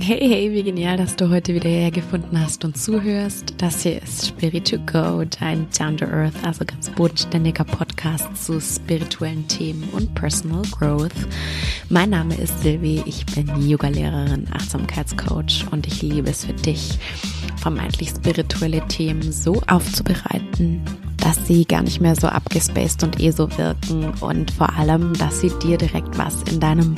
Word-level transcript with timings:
Hey, 0.00 0.18
hey, 0.28 0.52
wie 0.52 0.64
genial, 0.64 0.96
dass 0.96 1.14
du 1.14 1.30
heute 1.30 1.54
wieder 1.54 1.70
hergefunden 1.70 2.40
hast 2.40 2.64
und 2.64 2.76
zuhörst. 2.76 3.54
Das 3.58 3.84
hier 3.84 4.02
ist 4.02 4.26
Spirit 4.26 4.68
to 4.68 4.78
Go, 4.78 5.24
dein 5.38 5.68
Down 5.78 5.96
to 5.96 6.04
Earth, 6.06 6.34
also 6.42 6.64
ganz 6.64 6.90
bodenständiger 6.90 7.62
Podcast 7.62 8.26
zu 8.44 8.60
spirituellen 8.60 9.46
Themen 9.46 9.88
und 9.92 10.12
Personal 10.16 10.62
Growth. 10.72 11.14
Mein 11.90 12.10
Name 12.10 12.34
ist 12.34 12.60
Silvi, 12.60 13.04
ich 13.06 13.24
bin 13.24 13.48
Yoga-Lehrerin, 13.68 14.48
Achtsamkeitscoach 14.52 15.64
und 15.70 15.86
ich 15.86 16.02
liebe 16.02 16.28
es 16.28 16.44
für 16.44 16.54
dich, 16.54 16.98
vermeintlich 17.58 18.08
spirituelle 18.08 18.84
Themen 18.88 19.30
so 19.30 19.62
aufzubereiten, 19.68 20.82
dass 21.24 21.46
sie 21.46 21.64
gar 21.64 21.82
nicht 21.82 22.02
mehr 22.02 22.14
so 22.14 22.28
abgespaced 22.28 23.02
und 23.02 23.18
eh 23.18 23.30
so 23.30 23.48
wirken 23.56 24.12
und 24.20 24.50
vor 24.50 24.76
allem, 24.76 25.14
dass 25.14 25.40
sie 25.40 25.50
dir 25.62 25.78
direkt 25.78 26.18
was 26.18 26.42
in 26.42 26.60
deinem 26.60 26.96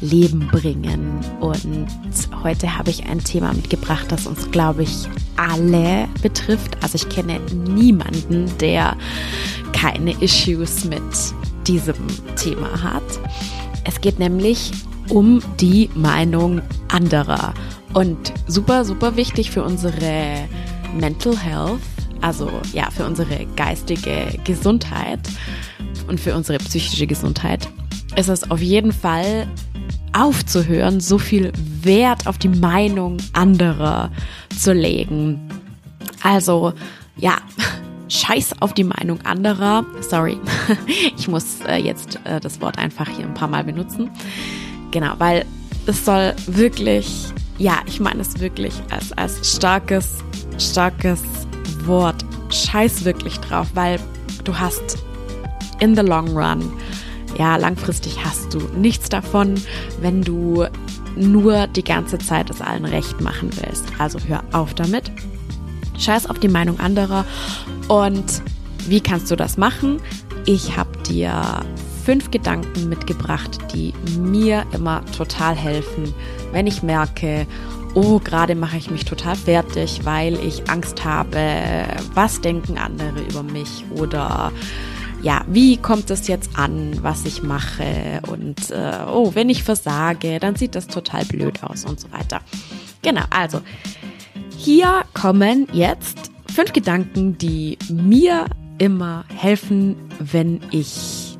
Leben 0.00 0.48
bringen. 0.50 1.20
Und 1.40 1.86
heute 2.42 2.78
habe 2.78 2.88
ich 2.88 3.04
ein 3.06 3.22
Thema 3.22 3.52
mitgebracht, 3.52 4.06
das 4.08 4.26
uns, 4.26 4.50
glaube 4.50 4.84
ich, 4.84 5.06
alle 5.36 6.08
betrifft. 6.22 6.82
Also 6.82 6.96
ich 6.96 7.10
kenne 7.10 7.40
niemanden, 7.52 8.50
der 8.58 8.96
keine 9.72 10.12
Issues 10.22 10.86
mit 10.86 11.02
diesem 11.66 11.96
Thema 12.36 12.82
hat. 12.82 13.02
Es 13.84 14.00
geht 14.00 14.18
nämlich 14.18 14.72
um 15.10 15.42
die 15.60 15.90
Meinung 15.94 16.62
anderer. 16.88 17.52
Und 17.92 18.32
super, 18.46 18.86
super 18.86 19.16
wichtig 19.16 19.50
für 19.50 19.62
unsere 19.62 20.48
Mental 20.98 21.36
Health, 21.36 21.80
also 22.20 22.50
ja, 22.72 22.90
für 22.90 23.06
unsere 23.06 23.46
geistige 23.56 24.38
Gesundheit 24.44 25.20
und 26.08 26.18
für 26.18 26.34
unsere 26.34 26.58
psychische 26.58 27.06
Gesundheit 27.06 27.68
ist 28.16 28.28
es 28.28 28.50
auf 28.50 28.60
jeden 28.60 28.92
Fall 28.92 29.46
aufzuhören, 30.12 31.00
so 31.00 31.18
viel 31.18 31.52
Wert 31.82 32.26
auf 32.26 32.38
die 32.38 32.48
Meinung 32.48 33.18
anderer 33.32 34.10
zu 34.56 34.72
legen. 34.72 35.48
Also, 36.22 36.72
ja, 37.16 37.36
scheiß 38.08 38.60
auf 38.60 38.74
die 38.74 38.84
Meinung 38.84 39.20
anderer. 39.22 39.84
Sorry, 40.00 40.38
ich 41.16 41.28
muss 41.28 41.60
äh, 41.66 41.76
jetzt 41.76 42.18
äh, 42.24 42.40
das 42.40 42.60
Wort 42.60 42.78
einfach 42.78 43.08
hier 43.08 43.26
ein 43.26 43.34
paar 43.34 43.48
Mal 43.48 43.64
benutzen. 43.64 44.10
Genau, 44.90 45.12
weil 45.18 45.44
es 45.86 46.04
soll 46.04 46.34
wirklich, 46.46 47.08
ja, 47.58 47.78
ich 47.86 48.00
meine 48.00 48.22
es 48.22 48.40
wirklich 48.40 48.74
als, 48.90 49.12
als 49.12 49.56
starkes, 49.56 50.24
starkes 50.58 51.20
Wort. 51.88 52.24
Scheiß 52.50 53.04
wirklich 53.04 53.40
drauf, 53.40 53.66
weil 53.74 53.98
du 54.44 54.58
hast 54.58 54.98
in 55.80 55.96
the 55.96 56.02
long 56.02 56.28
run 56.36 56.62
ja, 57.38 57.56
langfristig 57.56 58.24
hast 58.24 58.52
du 58.52 58.58
nichts 58.76 59.08
davon, 59.08 59.54
wenn 60.00 60.22
du 60.22 60.66
nur 61.16 61.66
die 61.68 61.84
ganze 61.84 62.18
Zeit 62.18 62.50
es 62.50 62.60
allen 62.60 62.84
recht 62.84 63.20
machen 63.20 63.50
willst. 63.60 63.84
Also 63.98 64.18
hör 64.26 64.42
auf 64.52 64.74
damit. 64.74 65.10
Scheiß 65.98 66.28
auf 66.28 66.38
die 66.38 66.48
Meinung 66.48 66.78
anderer. 66.80 67.24
Und 67.88 68.42
wie 68.86 69.00
kannst 69.00 69.30
du 69.30 69.36
das 69.36 69.56
machen? 69.56 70.00
Ich 70.46 70.76
habe 70.76 70.90
dir 71.08 71.64
fünf 72.04 72.30
Gedanken 72.30 72.88
mitgebracht, 72.88 73.58
die 73.74 73.92
mir 74.18 74.64
immer 74.72 75.04
total 75.16 75.54
helfen, 75.54 76.14
wenn 76.52 76.66
ich 76.66 76.82
merke, 76.82 77.46
oh, 77.94 78.18
gerade 78.18 78.54
mache 78.54 78.76
ich 78.76 78.90
mich 78.90 79.04
total 79.04 79.36
fertig, 79.36 80.00
weil 80.04 80.34
ich 80.44 80.68
Angst 80.70 81.04
habe, 81.04 81.84
was 82.14 82.40
denken 82.40 82.78
andere 82.78 83.20
über 83.28 83.42
mich 83.42 83.84
oder 83.94 84.52
ja, 85.22 85.44
wie 85.48 85.76
kommt 85.76 86.10
es 86.10 86.28
jetzt 86.28 86.56
an, 86.56 86.98
was 87.02 87.24
ich 87.24 87.42
mache 87.42 88.20
und 88.28 88.70
äh, 88.70 88.98
oh, 89.12 89.34
wenn 89.34 89.50
ich 89.50 89.64
versage, 89.64 90.38
dann 90.38 90.54
sieht 90.54 90.74
das 90.74 90.86
total 90.86 91.24
blöd 91.24 91.62
aus 91.64 91.84
und 91.84 91.98
so 91.98 92.10
weiter. 92.12 92.40
Genau, 93.02 93.24
also 93.30 93.60
hier 94.56 95.02
kommen 95.14 95.66
jetzt 95.72 96.30
fünf 96.52 96.72
Gedanken, 96.72 97.36
die 97.38 97.78
mir 97.90 98.46
immer 98.78 99.24
helfen, 99.28 99.96
wenn 100.20 100.60
ich 100.70 101.36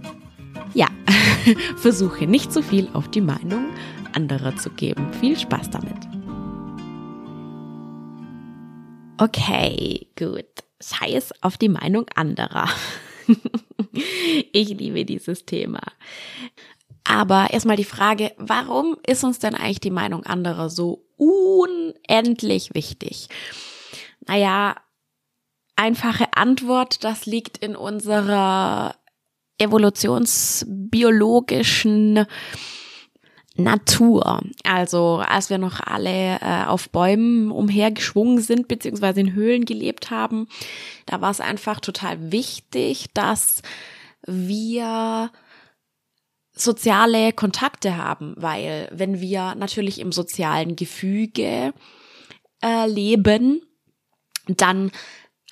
ja 0.74 0.88
versuche, 1.76 2.26
nicht 2.26 2.52
zu 2.52 2.62
viel 2.62 2.88
auf 2.92 3.08
die 3.08 3.20
Meinung 3.20 3.66
anderer 4.12 4.56
zu 4.56 4.70
geben. 4.70 5.06
Viel 5.20 5.38
Spaß 5.38 5.70
damit. 5.70 6.07
Okay, 9.18 10.08
gut. 10.16 10.46
Scheiß 10.80 11.42
auf 11.42 11.58
die 11.58 11.68
Meinung 11.68 12.06
anderer. 12.14 12.68
ich 14.52 14.68
liebe 14.68 15.04
dieses 15.04 15.44
Thema. 15.44 15.80
Aber 17.02 17.50
erstmal 17.50 17.74
die 17.76 17.82
Frage, 17.84 18.30
warum 18.36 18.96
ist 19.06 19.24
uns 19.24 19.40
denn 19.40 19.56
eigentlich 19.56 19.80
die 19.80 19.90
Meinung 19.90 20.24
anderer 20.24 20.70
so 20.70 21.04
unendlich 21.16 22.74
wichtig? 22.74 23.28
Naja, 24.26 24.76
einfache 25.74 26.26
Antwort, 26.34 27.02
das 27.02 27.26
liegt 27.26 27.58
in 27.58 27.74
unserer 27.74 28.94
evolutionsbiologischen 29.58 32.24
Natur. 33.58 34.40
Also 34.64 35.22
als 35.26 35.50
wir 35.50 35.58
noch 35.58 35.80
alle 35.80 36.38
äh, 36.40 36.64
auf 36.66 36.90
Bäumen 36.90 37.50
umhergeschwungen 37.50 38.40
sind, 38.40 38.68
beziehungsweise 38.68 39.20
in 39.20 39.34
Höhlen 39.34 39.64
gelebt 39.64 40.10
haben, 40.10 40.48
da 41.06 41.20
war 41.20 41.30
es 41.30 41.40
einfach 41.40 41.80
total 41.80 42.32
wichtig, 42.32 43.06
dass 43.14 43.62
wir 44.26 45.30
soziale 46.52 47.32
Kontakte 47.32 47.96
haben, 47.96 48.34
weil 48.36 48.88
wenn 48.92 49.20
wir 49.20 49.54
natürlich 49.56 50.00
im 50.00 50.12
sozialen 50.12 50.76
Gefüge 50.76 51.72
äh, 52.62 52.86
leben, 52.86 53.62
dann 54.46 54.90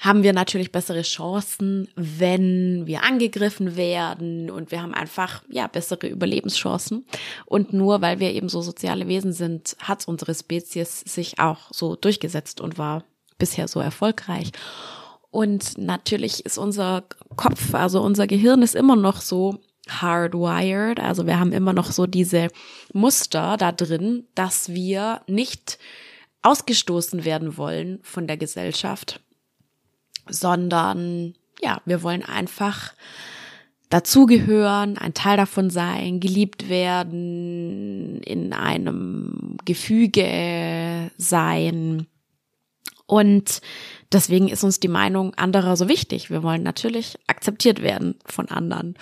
haben 0.01 0.23
wir 0.23 0.33
natürlich 0.33 0.73
bessere 0.73 1.03
Chancen, 1.03 1.89
wenn 1.97 2.87
wir 2.87 3.03
angegriffen 3.03 3.77
werden 3.77 4.51
und 4.51 4.71
wir 4.71 4.83
haben 4.83 4.95
einfach 4.95 5.43
ja 5.49 5.67
bessere 5.67 6.07
Überlebenschancen. 6.07 7.07
Und 7.47 7.73
nur 7.73 8.03
weil 8.03 8.21
wir 8.21 8.33
eben 8.33 8.49
so 8.49 8.61
soziale 8.61 9.09
Wesen 9.09 9.33
sind, 9.33 9.77
hat 9.81 10.07
unsere 10.07 10.35
Spezies 10.35 11.01
sich 11.01 11.39
auch 11.39 11.71
so 11.71 11.97
durchgesetzt 11.97 12.61
und 12.61 12.77
war 12.79 13.05
bisher 13.39 13.69
so 13.69 13.81
erfolgreich. 13.81 14.53
Und 15.31 15.79
natürlich 15.79 16.45
ist 16.45 16.59
unser 16.59 17.05
Kopf, 17.37 17.75
also 17.75 18.03
unser 18.03 18.27
Gehirn 18.27 18.63
ist 18.63 18.75
immer 18.75 18.97
noch 18.97 19.21
so 19.21 19.61
hardwired, 19.89 20.99
also 20.99 21.27
wir 21.27 21.39
haben 21.39 21.53
immer 21.53 21.73
noch 21.73 21.93
so 21.93 22.07
diese 22.07 22.49
Muster 22.93 23.57
da 23.57 23.71
drin, 23.71 24.27
dass 24.35 24.71
wir 24.71 25.21
nicht 25.27 25.79
ausgestoßen 26.43 27.25
werden 27.25 27.57
wollen 27.57 28.01
von 28.03 28.27
der 28.27 28.37
Gesellschaft 28.37 29.21
sondern 30.29 31.35
ja, 31.61 31.81
wir 31.85 32.03
wollen 32.03 32.25
einfach 32.25 32.93
dazugehören, 33.89 34.99
ein 34.99 35.15
Teil 35.15 35.37
davon 35.37 35.71
sein, 35.71 36.21
geliebt 36.21 36.69
werden, 36.69 38.21
in 38.23 38.53
einem 38.53 39.57
Gefüge 39.65 41.11
sein. 41.17 42.07
Und 43.07 43.61
deswegen 44.13 44.49
ist 44.49 44.65
uns 44.65 44.81
die 44.81 44.89
Meinung 44.89 45.35
anderer 45.35 45.77
so 45.77 45.89
wichtig. 45.89 46.31
Wir 46.31 46.43
wollen 46.43 46.65
natürlich 46.65 47.17
akzeptiert 47.29 47.81
werden 47.83 48.17
von 48.27 48.49
anderen. 48.49 48.97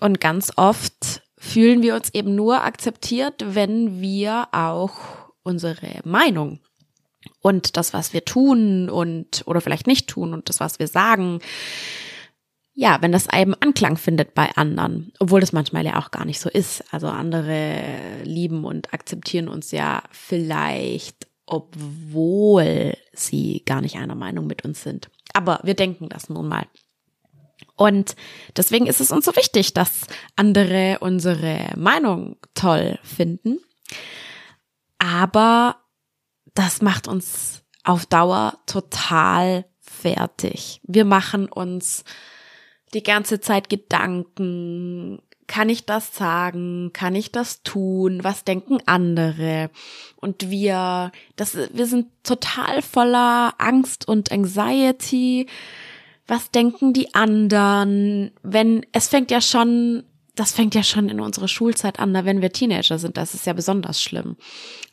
Und 0.00 0.20
ganz 0.20 0.52
oft 0.56 1.22
fühlen 1.36 1.82
wir 1.82 1.94
uns 1.96 2.14
eben 2.14 2.34
nur 2.34 2.62
akzeptiert, 2.62 3.44
wenn 3.44 4.00
wir 4.00 4.48
auch 4.52 5.32
unsere 5.42 6.00
Meinung 6.04 6.60
und 7.40 7.76
das, 7.76 7.92
was 7.92 8.12
wir 8.12 8.24
tun 8.24 8.90
und 8.90 9.42
oder 9.46 9.60
vielleicht 9.60 9.86
nicht 9.86 10.08
tun 10.08 10.34
und 10.34 10.48
das, 10.48 10.60
was 10.60 10.78
wir 10.78 10.88
sagen, 10.88 11.40
ja, 12.78 12.98
wenn 13.00 13.10
das 13.10 13.26
eben 13.32 13.54
Anklang 13.54 13.96
findet 13.96 14.34
bei 14.34 14.50
anderen, 14.54 15.12
obwohl 15.18 15.40
das 15.40 15.52
manchmal 15.52 15.86
ja 15.86 15.98
auch 15.98 16.10
gar 16.10 16.26
nicht 16.26 16.38
so 16.38 16.50
ist. 16.50 16.84
Also 16.92 17.08
andere 17.08 18.22
lieben 18.22 18.66
und 18.66 18.92
akzeptieren 18.92 19.48
uns 19.48 19.70
ja 19.70 20.02
vielleicht, 20.10 21.26
obwohl 21.46 22.94
sie 23.14 23.62
gar 23.64 23.80
nicht 23.80 23.96
einer 23.96 24.14
Meinung 24.14 24.46
mit 24.46 24.62
uns 24.66 24.82
sind. 24.82 25.08
Aber 25.32 25.60
wir 25.62 25.72
denken 25.72 26.10
das 26.10 26.28
nun 26.28 26.48
mal. 26.48 26.66
Und 27.76 28.14
deswegen 28.56 28.86
ist 28.86 29.00
es 29.00 29.10
uns 29.10 29.24
so 29.24 29.36
wichtig, 29.36 29.72
dass 29.72 30.06
andere 30.36 30.98
unsere 31.00 31.72
Meinung 31.76 32.36
toll 32.54 32.98
finden. 33.02 33.58
Aber 34.98 35.76
das 36.56 36.82
macht 36.82 37.06
uns 37.06 37.62
auf 37.84 38.06
Dauer 38.06 38.58
total 38.66 39.66
fertig. 39.80 40.80
Wir 40.82 41.04
machen 41.04 41.48
uns 41.48 42.04
die 42.94 43.02
ganze 43.02 43.40
Zeit 43.40 43.68
Gedanken, 43.68 45.20
kann 45.46 45.68
ich 45.68 45.86
das 45.86 46.14
sagen? 46.14 46.90
Kann 46.92 47.14
ich 47.14 47.30
das 47.30 47.62
tun? 47.62 48.24
Was 48.24 48.42
denken 48.44 48.78
andere? 48.86 49.70
Und 50.16 50.50
wir, 50.50 51.12
das, 51.36 51.56
wir 51.56 51.86
sind 51.86 52.08
total 52.24 52.82
voller 52.82 53.54
Angst 53.58 54.08
und 54.08 54.32
Anxiety. 54.32 55.46
Was 56.26 56.50
denken 56.50 56.92
die 56.92 57.14
anderen? 57.14 58.32
Wenn, 58.42 58.84
es 58.92 59.08
fängt 59.08 59.30
ja 59.30 59.40
schon 59.40 60.04
das 60.36 60.52
fängt 60.52 60.74
ja 60.74 60.82
schon 60.82 61.08
in 61.08 61.20
unserer 61.20 61.48
Schulzeit 61.48 61.98
an, 61.98 62.14
wenn 62.24 62.42
wir 62.42 62.52
Teenager 62.52 62.98
sind, 62.98 63.16
das 63.16 63.34
ist 63.34 63.46
ja 63.46 63.52
besonders 63.52 64.00
schlimm. 64.00 64.36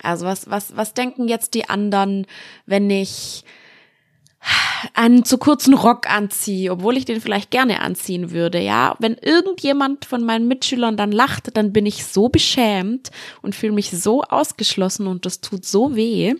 Also 0.01 0.25
was, 0.25 0.49
was, 0.49 0.75
was 0.75 0.93
denken 0.93 1.27
jetzt 1.27 1.53
die 1.53 1.69
anderen, 1.69 2.25
wenn 2.65 2.89
ich 2.89 3.43
einen 4.93 5.23
zu 5.23 5.37
kurzen 5.37 5.73
Rock 5.73 6.09
anziehe, 6.09 6.71
obwohl 6.71 6.97
ich 6.97 7.05
den 7.05 7.21
vielleicht 7.21 7.51
gerne 7.51 7.81
anziehen 7.81 8.31
würde, 8.31 8.59
ja. 8.59 8.95
Wenn 8.99 9.15
irgendjemand 9.15 10.05
von 10.05 10.23
meinen 10.23 10.47
Mitschülern 10.47 10.97
dann 10.97 11.11
lacht, 11.11 11.55
dann 11.55 11.71
bin 11.71 11.85
ich 11.85 12.05
so 12.05 12.29
beschämt 12.29 13.11
und 13.41 13.55
fühle 13.55 13.73
mich 13.73 13.91
so 13.91 14.23
ausgeschlossen 14.23 15.07
und 15.07 15.25
das 15.25 15.41
tut 15.41 15.65
so 15.65 15.95
weh. 15.95 16.35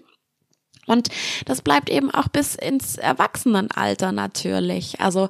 Und 0.86 1.10
das 1.46 1.62
bleibt 1.62 1.90
eben 1.90 2.12
auch 2.12 2.28
bis 2.28 2.56
ins 2.56 2.98
Erwachsenenalter 2.98 4.12
natürlich. 4.12 5.00
Also 5.00 5.30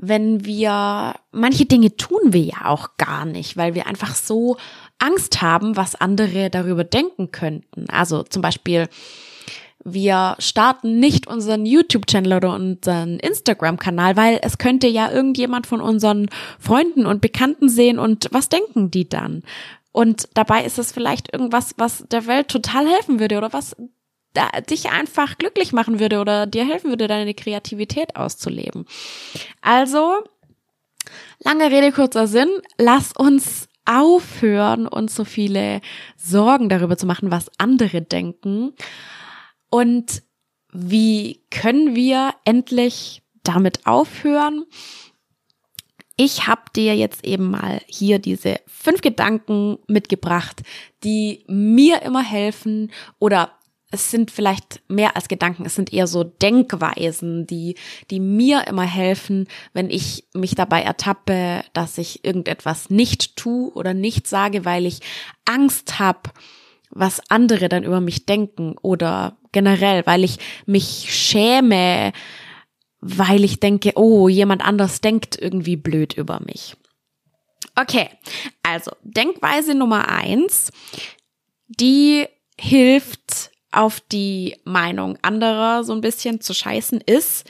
wenn 0.00 0.44
wir, 0.46 1.14
manche 1.30 1.66
Dinge 1.66 1.94
tun 1.96 2.32
wir 2.32 2.40
ja 2.40 2.64
auch 2.64 2.96
gar 2.96 3.26
nicht, 3.26 3.56
weil 3.56 3.74
wir 3.74 3.86
einfach 3.86 4.14
so 4.14 4.56
Angst 4.98 5.42
haben, 5.42 5.76
was 5.76 5.94
andere 5.94 6.48
darüber 6.48 6.84
denken 6.84 7.30
könnten. 7.30 7.88
Also 7.90 8.22
zum 8.22 8.40
Beispiel, 8.40 8.88
wir 9.84 10.36
starten 10.38 11.00
nicht 11.00 11.26
unseren 11.26 11.66
YouTube-Channel 11.66 12.32
oder 12.32 12.54
unseren 12.54 13.18
Instagram-Kanal, 13.18 14.16
weil 14.16 14.40
es 14.42 14.58
könnte 14.58 14.86
ja 14.88 15.10
irgendjemand 15.10 15.66
von 15.66 15.80
unseren 15.80 16.28
Freunden 16.58 17.06
und 17.06 17.20
Bekannten 17.20 17.68
sehen 17.68 17.98
und 17.98 18.28
was 18.30 18.48
denken 18.48 18.90
die 18.90 19.08
dann? 19.08 19.42
Und 19.92 20.28
dabei 20.34 20.64
ist 20.64 20.78
es 20.78 20.92
vielleicht 20.92 21.32
irgendwas, 21.32 21.74
was 21.76 22.04
der 22.10 22.26
Welt 22.26 22.48
total 22.48 22.86
helfen 22.86 23.20
würde 23.20 23.36
oder 23.36 23.52
was 23.52 23.74
dich 24.68 24.90
einfach 24.90 25.38
glücklich 25.38 25.72
machen 25.72 26.00
würde 26.00 26.20
oder 26.20 26.46
dir 26.46 26.66
helfen 26.66 26.90
würde, 26.90 27.08
deine 27.08 27.34
Kreativität 27.34 28.16
auszuleben. 28.16 28.86
Also, 29.60 30.18
lange 31.44 31.70
Rede, 31.70 31.92
kurzer 31.92 32.26
Sinn, 32.26 32.48
lass 32.78 33.12
uns 33.12 33.68
aufhören, 33.84 34.86
uns 34.86 35.14
so 35.14 35.24
viele 35.24 35.80
Sorgen 36.16 36.68
darüber 36.68 36.96
zu 36.96 37.06
machen, 37.06 37.30
was 37.30 37.50
andere 37.58 38.02
denken. 38.02 38.72
Und 39.68 40.22
wie 40.72 41.42
können 41.50 41.96
wir 41.96 42.34
endlich 42.44 43.22
damit 43.42 43.86
aufhören? 43.86 44.64
Ich 46.16 46.46
habe 46.46 46.62
dir 46.76 46.94
jetzt 46.96 47.24
eben 47.24 47.50
mal 47.50 47.80
hier 47.86 48.18
diese 48.18 48.60
fünf 48.66 49.00
Gedanken 49.00 49.78
mitgebracht, 49.88 50.60
die 51.02 51.44
mir 51.48 52.02
immer 52.02 52.22
helfen 52.22 52.92
oder 53.18 53.52
es 53.90 54.10
sind 54.10 54.30
vielleicht 54.30 54.82
mehr 54.88 55.16
als 55.16 55.28
Gedanken, 55.28 55.66
es 55.66 55.74
sind 55.74 55.92
eher 55.92 56.06
so 56.06 56.22
Denkweisen, 56.22 57.46
die, 57.46 57.76
die 58.10 58.20
mir 58.20 58.66
immer 58.68 58.84
helfen, 58.84 59.48
wenn 59.72 59.90
ich 59.90 60.24
mich 60.32 60.54
dabei 60.54 60.82
ertappe, 60.82 61.64
dass 61.72 61.98
ich 61.98 62.24
irgendetwas 62.24 62.90
nicht 62.90 63.36
tue 63.36 63.72
oder 63.72 63.92
nicht 63.92 64.28
sage, 64.28 64.64
weil 64.64 64.86
ich 64.86 65.00
Angst 65.44 65.98
habe, 65.98 66.30
was 66.90 67.20
andere 67.30 67.68
dann 67.68 67.84
über 67.84 68.00
mich 68.00 68.26
denken 68.26 68.76
oder 68.80 69.36
generell, 69.52 70.06
weil 70.06 70.22
ich 70.22 70.38
mich 70.66 71.12
schäme, 71.12 72.12
weil 73.00 73.44
ich 73.44 73.58
denke, 73.58 73.92
oh, 73.96 74.28
jemand 74.28 74.62
anders 74.62 75.00
denkt 75.00 75.36
irgendwie 75.40 75.76
blöd 75.76 76.14
über 76.14 76.40
mich. 76.44 76.76
Okay, 77.74 78.08
also 78.62 78.92
Denkweise 79.02 79.74
Nummer 79.74 80.08
eins, 80.08 80.70
die 81.66 82.26
hilft 82.58 83.50
auf 83.72 84.00
die 84.00 84.56
Meinung 84.64 85.18
anderer 85.22 85.84
so 85.84 85.92
ein 85.92 86.00
bisschen 86.00 86.40
zu 86.40 86.54
scheißen, 86.54 87.00
ist, 87.00 87.48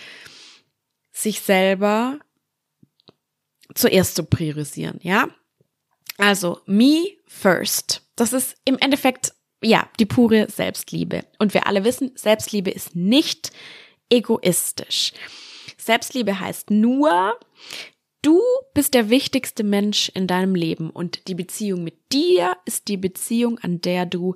sich 1.13 1.41
selber 1.41 2.19
zuerst 3.75 4.17
zu 4.17 4.25
priorisieren, 4.25 4.99
ja? 5.03 5.29
Also, 6.19 6.61
me 6.67 7.17
first. 7.27 8.03
Das 8.17 8.33
ist 8.33 8.57
im 8.65 8.77
Endeffekt, 8.79 9.33
ja, 9.63 9.89
die 9.99 10.07
pure 10.07 10.51
Selbstliebe. 10.51 11.25
Und 11.39 11.55
wir 11.55 11.67
alle 11.67 11.85
wissen, 11.85 12.13
Selbstliebe 12.15 12.71
ist 12.71 12.95
nicht 12.95 13.53
egoistisch. 14.11 15.13
Selbstliebe 15.79 16.39
heißt 16.39 16.71
nur, 16.71 17.39
du 18.23 18.41
bist 18.75 18.93
der 18.93 19.09
wichtigste 19.09 19.65
Mensch 19.65 20.11
in 20.15 20.27
deinem 20.27 20.55
Leben 20.55 20.91
und 20.91 21.27
die 21.29 21.35
Beziehung 21.35 21.85
mit 21.85 22.13
dir 22.13 22.57
ist 22.67 22.89
die 22.89 22.99
Beziehung, 22.99 23.59
an 23.61 23.81
der 23.81 24.05
du 24.05 24.35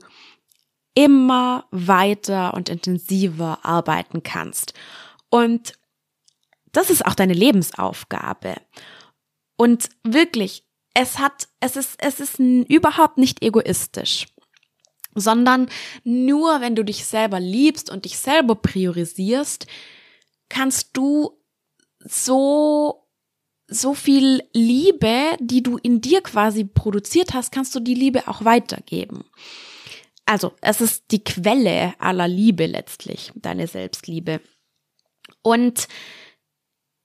immer 0.94 1.67
weiter 1.70 2.55
und 2.55 2.69
intensiver 2.69 3.58
arbeiten 3.62 4.23
kannst. 4.23 4.75
Und 5.29 5.75
das 6.73 6.91
ist 6.91 7.05
auch 7.06 7.14
deine 7.14 7.35
Lebensaufgabe. 7.35 8.56
Und 9.56 9.88
wirklich, 10.02 10.64
es 10.94 11.19
hat, 11.19 11.49
es 11.61 11.76
ist, 11.76 11.96
es 11.99 12.20
ist 12.20 12.38
überhaupt 12.38 13.19
nicht 13.19 13.43
egoistisch, 13.43 14.26
sondern 15.14 15.69
nur 16.05 16.61
wenn 16.61 16.76
du 16.76 16.85
dich 16.85 17.05
selber 17.05 17.41
liebst 17.41 17.91
und 17.91 18.05
dich 18.05 18.19
selber 18.19 18.55
priorisierst, 18.55 19.67
kannst 20.49 20.96
du 20.96 21.41
so 22.00 23.05
so 23.67 23.94
viel 23.94 24.43
Liebe, 24.52 25.37
die 25.41 25.62
du 25.62 25.79
in 25.79 26.00
dir 26.00 26.20
quasi 26.20 26.64
produziert 26.64 27.32
hast, 27.32 27.50
kannst 27.50 27.75
du 27.75 27.81
die 27.81 27.94
Liebe 27.94 28.29
auch 28.29 28.44
weitergeben. 28.44 29.25
Also, 30.26 30.55
es 30.61 30.81
ist 30.81 31.05
die 31.11 31.23
Quelle 31.23 31.94
aller 31.99 32.29
Liebe 32.29 32.67
letztlich, 32.67 33.32
deine 33.35 33.67
Selbstliebe. 33.67 34.41
Und 35.43 35.88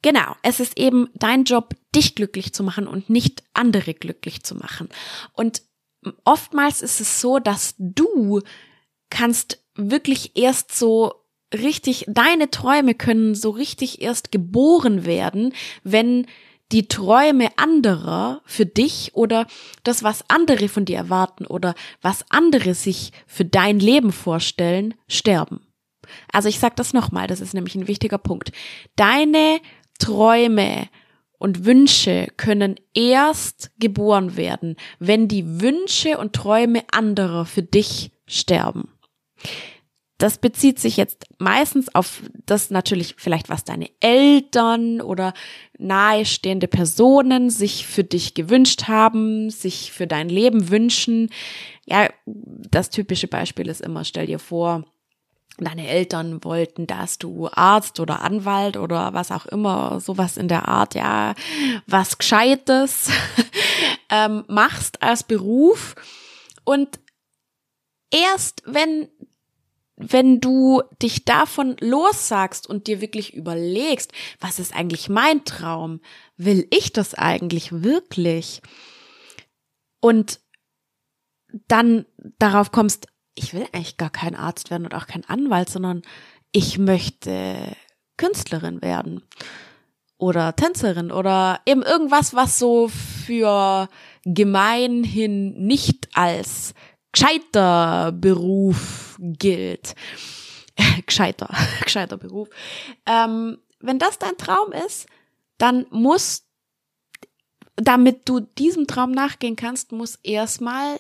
genau, 0.02 0.36
es 0.42 0.60
ist 0.60 0.80
eben 0.80 1.10
dein 1.14 1.44
Job, 1.44 1.76
dich 1.96 2.16
glücklich 2.16 2.54
zu 2.54 2.64
machen 2.64 2.88
und 2.88 3.10
nicht 3.10 3.44
andere 3.54 3.94
glücklich 3.94 4.44
zu 4.44 4.56
machen. 4.56 4.90
Und 5.34 5.64
oftmals 6.24 6.82
ist 6.82 7.02
es 7.02 7.20
so, 7.20 7.40
dass 7.40 7.76
du 7.78 8.42
kannst 9.10 9.64
wirklich 9.76 10.38
erst 10.38 10.78
so 10.78 11.14
richtig, 11.54 12.06
deine 12.08 12.52
Träume 12.52 12.94
können 12.94 13.36
so 13.36 13.50
richtig 13.50 14.02
erst 14.02 14.32
geboren 14.32 15.06
werden, 15.06 15.54
wenn 15.84 16.28
die 16.72 16.88
Träume 16.88 17.50
anderer 17.58 18.42
für 18.46 18.66
dich 18.66 19.12
oder 19.16 19.48
das, 19.84 20.04
was 20.04 20.24
andere 20.28 20.70
von 20.70 20.86
dir 20.86 20.98
erwarten 20.98 21.46
oder 21.46 21.76
was 22.02 22.26
andere 22.30 22.74
sich 22.74 23.12
für 23.26 23.46
dein 23.46 23.80
Leben 23.80 24.12
vorstellen, 24.12 24.94
sterben. 25.08 25.62
Also 26.32 26.50
ich 26.50 26.60
sage 26.60 26.76
das 26.76 26.94
nochmal, 26.94 27.28
das 27.28 27.42
ist 27.42 27.54
nämlich 27.54 27.76
ein 27.76 27.88
wichtiger 27.88 28.18
Punkt. 28.18 28.52
Deine 28.96 29.60
Träume 30.00 30.88
und 31.38 31.66
Wünsche 31.66 32.28
können 32.38 32.76
erst 32.94 33.72
geboren 33.80 34.38
werden, 34.38 34.76
wenn 35.00 35.28
die 35.28 35.62
Wünsche 35.62 36.18
und 36.18 36.34
Träume 36.34 36.84
anderer 36.92 37.46
für 37.46 37.64
dich 37.64 38.12
sterben 38.28 38.90
das 40.20 40.38
bezieht 40.38 40.80
sich 40.80 40.98
jetzt 40.98 41.26
meistens 41.40 41.96
auf 41.96 42.22
das 42.46 42.70
natürlich 42.72 43.16
vielleicht, 43.18 43.48
was 43.48 43.64
deine 43.64 43.90
Eltern 44.02 45.02
oder 45.02 45.34
nahestehende 45.78 46.68
Personen 46.68 47.50
sich 47.50 47.88
für 47.88 48.04
dich 48.04 48.34
gewünscht 48.34 48.90
haben, 48.90 49.50
sich 49.50 49.94
für 49.94 50.08
dein 50.08 50.28
Leben 50.28 50.70
wünschen. 50.70 51.30
Ja, 51.86 52.10
das 52.26 52.90
typische 52.90 53.30
Beispiel 53.30 53.70
ist 53.70 53.80
immer, 53.80 54.04
stell 54.04 54.28
dir 54.28 54.40
vor, 54.40 54.84
deine 55.58 55.88
Eltern 55.88 56.44
wollten, 56.44 56.86
dass 56.86 57.18
du 57.18 57.48
Arzt 57.52 58.02
oder 58.02 58.22
Anwalt 58.22 58.76
oder 58.76 59.14
was 59.14 59.32
auch 59.32 59.46
immer, 59.46 60.02
sowas 60.02 60.36
in 60.36 60.50
der 60.50 60.68
Art, 60.68 60.96
ja, 60.96 61.34
was 61.88 62.18
Gescheites 62.18 63.10
ähm, 64.10 64.44
machst 64.48 65.02
als 65.02 65.24
Beruf. 65.24 65.96
Und 66.66 67.00
erst 68.12 68.64
wenn 68.66 69.08
wenn 70.00 70.40
du 70.40 70.82
dich 71.02 71.26
davon 71.26 71.76
lossagst 71.82 72.68
und 72.68 72.88
dir 72.88 73.02
wirklich 73.02 73.34
überlegst, 73.34 74.14
was 74.40 74.58
ist 74.58 74.74
eigentlich 74.74 75.10
mein 75.10 75.44
Traum? 75.44 76.00
Will 76.38 76.66
ich 76.72 76.94
das 76.94 77.14
eigentlich 77.14 77.84
wirklich? 77.84 78.62
Und 80.00 80.40
dann 81.68 82.06
darauf 82.38 82.72
kommst, 82.72 83.08
ich 83.36 83.54
will 83.54 83.66
eigentlich 83.74 83.98
gar 83.98 84.10
kein 84.10 84.36
Arzt 84.36 84.72
werden 84.72 84.86
und 84.86 84.96
auch 84.96 85.06
kein 85.06 85.26
Anwalt, 85.26 85.70
sondern 85.70 86.02
ich 86.54 86.78
möchte 86.78 87.76
Künstlerin 88.16 88.82
werden 88.82 89.22
oder 90.18 90.56
Tänzerin 90.56 91.12
oder 91.12 91.60
eben 91.66 91.82
irgendwas, 91.82 92.34
was 92.34 92.58
so 92.58 92.88
für 92.88 93.90
gemeinhin 94.24 95.66
nicht 95.66 96.08
als 96.14 96.74
gescheiter 97.12 98.14
Beruf 98.14 99.09
gilt. 99.20 99.96
gescheiter, 101.06 101.50
gescheiter 101.84 102.18
Beruf. 102.18 102.50
Ähm, 103.06 103.60
wenn 103.80 104.00
das 104.00 104.20
dein 104.20 104.38
Traum 104.38 104.72
ist, 104.72 105.08
dann 105.58 105.86
muss, 105.90 106.46
damit 107.76 108.28
du 108.28 108.40
diesem 108.40 108.88
Traum 108.88 109.12
nachgehen 109.12 109.56
kannst, 109.56 109.92
muss 109.92 110.16
erstmal 110.24 111.00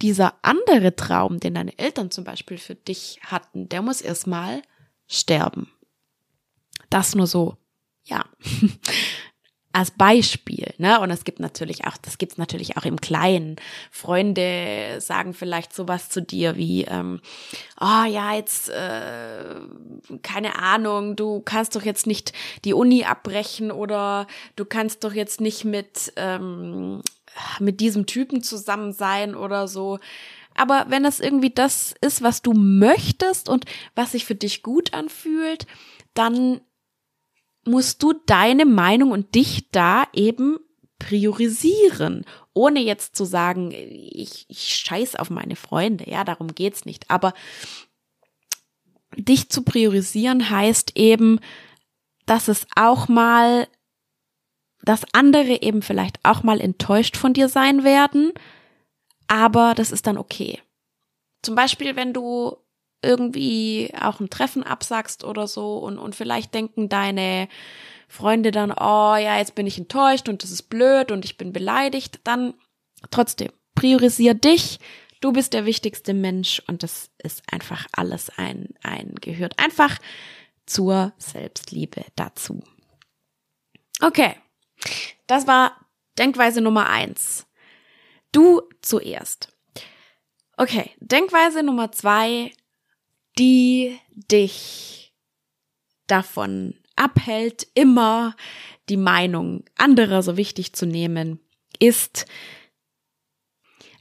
dieser 0.00 0.34
andere 0.42 0.94
Traum, 0.94 1.40
den 1.40 1.54
deine 1.54 1.76
Eltern 1.78 2.10
zum 2.10 2.24
Beispiel 2.24 2.58
für 2.58 2.76
dich 2.76 3.18
hatten, 3.22 3.68
der 3.68 3.82
muss 3.82 4.00
erstmal 4.00 4.62
sterben. 5.08 5.70
Das 6.90 7.14
nur 7.14 7.26
so, 7.26 7.56
ja. 8.04 8.24
als 9.72 9.90
Beispiel, 9.90 10.72
ne? 10.78 10.98
Und 11.00 11.10
es 11.10 11.24
gibt 11.24 11.40
natürlich 11.40 11.86
auch, 11.86 11.96
das 11.98 12.18
gibt's 12.18 12.38
natürlich 12.38 12.76
auch 12.76 12.84
im 12.84 13.00
Kleinen. 13.00 13.56
Freunde 13.90 14.96
sagen 15.00 15.34
vielleicht 15.34 15.74
sowas 15.74 16.08
zu 16.08 16.22
dir 16.22 16.56
wie, 16.56 16.84
ähm, 16.84 17.20
oh 17.80 18.04
ja, 18.08 18.34
jetzt 18.34 18.70
äh, 18.70 19.56
keine 20.22 20.58
Ahnung, 20.58 21.16
du 21.16 21.40
kannst 21.40 21.76
doch 21.76 21.82
jetzt 21.82 22.06
nicht 22.06 22.32
die 22.64 22.72
Uni 22.72 23.04
abbrechen 23.04 23.70
oder 23.70 24.26
du 24.56 24.64
kannst 24.64 25.04
doch 25.04 25.12
jetzt 25.12 25.40
nicht 25.40 25.64
mit 25.64 26.12
ähm, 26.16 27.02
mit 27.60 27.80
diesem 27.80 28.06
Typen 28.06 28.42
zusammen 28.42 28.92
sein 28.92 29.34
oder 29.34 29.68
so. 29.68 29.98
Aber 30.54 30.86
wenn 30.88 31.04
das 31.04 31.20
irgendwie 31.20 31.50
das 31.50 31.94
ist, 32.00 32.22
was 32.22 32.42
du 32.42 32.52
möchtest 32.52 33.48
und 33.48 33.64
was 33.94 34.12
sich 34.12 34.24
für 34.24 34.34
dich 34.34 34.62
gut 34.62 34.92
anfühlt, 34.92 35.66
dann 36.14 36.60
musst 37.64 38.02
du 38.02 38.14
deine 38.26 38.64
Meinung 38.64 39.10
und 39.10 39.34
dich 39.34 39.70
da 39.70 40.04
eben 40.12 40.58
priorisieren, 40.98 42.24
ohne 42.54 42.80
jetzt 42.80 43.14
zu 43.14 43.24
sagen, 43.24 43.70
ich, 43.72 44.46
ich 44.48 44.74
scheiß 44.76 45.16
auf 45.16 45.30
meine 45.30 45.56
Freunde, 45.56 46.10
ja, 46.10 46.24
darum 46.24 46.54
geht's 46.54 46.84
nicht. 46.84 47.10
Aber 47.10 47.34
dich 49.16 49.48
zu 49.48 49.62
priorisieren 49.62 50.50
heißt 50.50 50.92
eben, 50.96 51.40
dass 52.26 52.48
es 52.48 52.66
auch 52.76 53.08
mal, 53.08 53.68
dass 54.82 55.02
andere 55.12 55.62
eben 55.62 55.82
vielleicht 55.82 56.18
auch 56.24 56.42
mal 56.42 56.60
enttäuscht 56.60 57.16
von 57.16 57.32
dir 57.32 57.48
sein 57.48 57.84
werden, 57.84 58.32
aber 59.28 59.74
das 59.74 59.92
ist 59.92 60.06
dann 60.06 60.18
okay. 60.18 60.60
Zum 61.42 61.54
Beispiel, 61.54 61.94
wenn 61.94 62.12
du 62.12 62.56
irgendwie 63.02 63.92
auch 64.00 64.20
ein 64.20 64.30
Treffen 64.30 64.62
absagst 64.62 65.24
oder 65.24 65.46
so 65.46 65.78
und, 65.78 65.98
und 65.98 66.14
vielleicht 66.14 66.54
denken 66.54 66.88
deine 66.88 67.48
Freunde 68.08 68.50
dann, 68.50 68.72
oh 68.72 69.16
ja, 69.16 69.38
jetzt 69.38 69.54
bin 69.54 69.66
ich 69.66 69.78
enttäuscht 69.78 70.28
und 70.28 70.42
das 70.42 70.50
ist 70.50 70.64
blöd 70.64 71.12
und 71.12 71.24
ich 71.24 71.36
bin 71.36 71.52
beleidigt, 71.52 72.20
dann 72.24 72.54
trotzdem, 73.10 73.50
priorisier 73.74 74.34
dich. 74.34 74.80
Du 75.20 75.32
bist 75.32 75.52
der 75.52 75.66
wichtigste 75.66 76.14
Mensch 76.14 76.62
und 76.66 76.82
das 76.82 77.10
ist 77.18 77.42
einfach 77.52 77.86
alles 77.92 78.30
ein, 78.36 78.68
ein, 78.82 79.14
gehört 79.20 79.58
einfach 79.58 79.98
zur 80.64 81.12
Selbstliebe 81.18 82.04
dazu. 82.16 82.62
Okay. 84.00 84.36
Das 85.26 85.46
war 85.46 85.76
Denkweise 86.18 86.60
Nummer 86.60 86.88
eins. 86.88 87.46
Du 88.32 88.62
zuerst. 88.80 89.52
Okay. 90.56 90.90
Denkweise 91.00 91.62
Nummer 91.62 91.92
zwei 91.92 92.52
die 93.38 93.98
dich 94.14 95.14
davon 96.06 96.74
abhält, 96.96 97.66
immer 97.74 98.34
die 98.88 98.96
Meinung 98.96 99.64
anderer 99.76 100.22
so 100.22 100.36
wichtig 100.36 100.72
zu 100.72 100.86
nehmen, 100.86 101.40
ist 101.78 102.26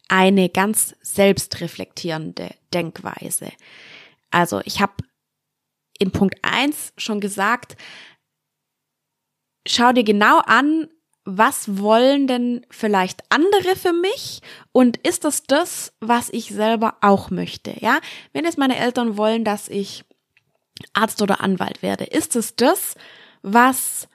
eine 0.07 0.49
ganz 0.49 0.95
selbstreflektierende 1.01 2.55
Denkweise. 2.73 3.51
Also 4.31 4.61
ich 4.65 4.81
habe 4.81 4.93
in 5.99 6.11
Punkt 6.11 6.37
eins 6.41 6.93
schon 6.97 7.19
gesagt, 7.19 7.75
schau 9.67 9.91
dir 9.91 10.03
genau 10.03 10.39
an, 10.39 10.87
was 11.29 11.77
wollen 11.79 12.25
denn 12.25 12.65
vielleicht 12.69 13.21
andere 13.27 13.75
für 13.75 13.91
mich 13.91 14.41
und 14.71 14.95
ist 15.05 15.25
das 15.25 15.43
das, 15.43 15.91
was 15.99 16.29
ich 16.29 16.53
selber 16.53 16.95
auch 17.01 17.31
möchte? 17.31 17.75
Ja, 17.81 17.99
wenn 18.31 18.45
es 18.45 18.55
meine 18.55 18.77
Eltern 18.77 19.17
wollen, 19.17 19.43
dass 19.43 19.67
ich 19.67 20.05
Arzt 20.93 21.21
oder 21.21 21.41
Anwalt 21.41 21.81
werde, 21.81 22.05
ist 22.05 22.37
es 22.37 22.55
das, 22.55 22.95
was 23.41 24.07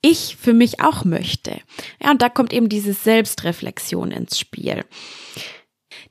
ich 0.00 0.36
für 0.36 0.54
mich 0.54 0.80
auch 0.80 1.04
möchte? 1.04 1.60
Ja, 2.02 2.12
und 2.12 2.22
da 2.22 2.30
kommt 2.30 2.54
eben 2.54 2.70
diese 2.70 2.94
Selbstreflexion 2.94 4.10
ins 4.10 4.38
Spiel. 4.38 4.86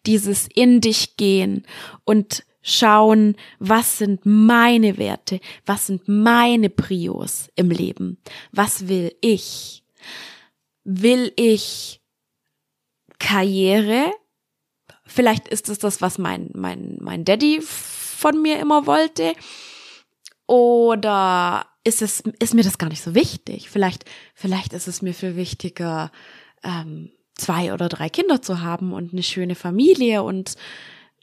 Dieses 0.06 0.48
in 0.54 0.82
dich 0.82 1.18
gehen 1.18 1.66
und 2.04 2.46
schauen, 2.62 3.36
was 3.58 3.98
sind 3.98 4.22
meine 4.24 5.00
Werte, 5.00 5.40
was 5.66 5.88
sind 5.88 6.08
meine 6.08 6.70
Prios 6.70 7.50
im 7.56 7.72
Leben, 7.72 8.20
was 8.52 8.88
will 8.88 9.16
ich? 9.22 9.82
Will 10.84 11.34
ich 11.36 12.02
Karriere? 13.20 14.12
Vielleicht 15.06 15.48
ist 15.48 15.70
es 15.70 15.80
das, 15.80 16.02
was 16.02 16.18
mein, 16.18 16.50
mein, 16.54 16.98
mein 17.00 17.26
Daddy 17.26 17.62
von 17.62 18.42
mir 18.42 18.60
immer 18.60 18.86
wollte. 18.88 19.34
Oder 20.48 21.66
ist 21.84 22.02
es, 22.02 22.22
ist 22.40 22.54
mir 22.54 22.64
das 22.64 22.78
gar 22.78 22.90
nicht 22.90 23.02
so 23.02 23.16
wichtig? 23.16 23.70
Vielleicht, 23.70 24.06
vielleicht 24.34 24.74
ist 24.74 24.88
es 24.88 25.02
mir 25.02 25.14
viel 25.14 25.36
wichtiger, 25.36 26.12
ähm, 26.64 27.12
zwei 27.36 27.74
oder 27.74 27.90
drei 27.90 28.10
Kinder 28.10 28.42
zu 28.42 28.62
haben 28.62 28.94
und 28.94 29.14
eine 29.14 29.24
schöne 29.24 29.56
Familie 29.56 30.24
und 30.24 30.56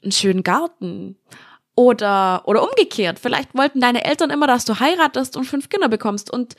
einen 0.01 0.11
schönen 0.11 0.43
Garten. 0.43 1.17
Oder, 1.75 2.43
oder 2.45 2.61
umgekehrt. 2.61 3.17
Vielleicht 3.17 3.55
wollten 3.55 3.81
deine 3.81 4.05
Eltern 4.05 4.29
immer, 4.29 4.45
dass 4.45 4.63
du 4.63 4.79
heiratest 4.79 5.35
und 5.35 5.45
fünf 5.45 5.69
Kinder 5.69 5.89
bekommst 5.89 6.31
und 6.31 6.55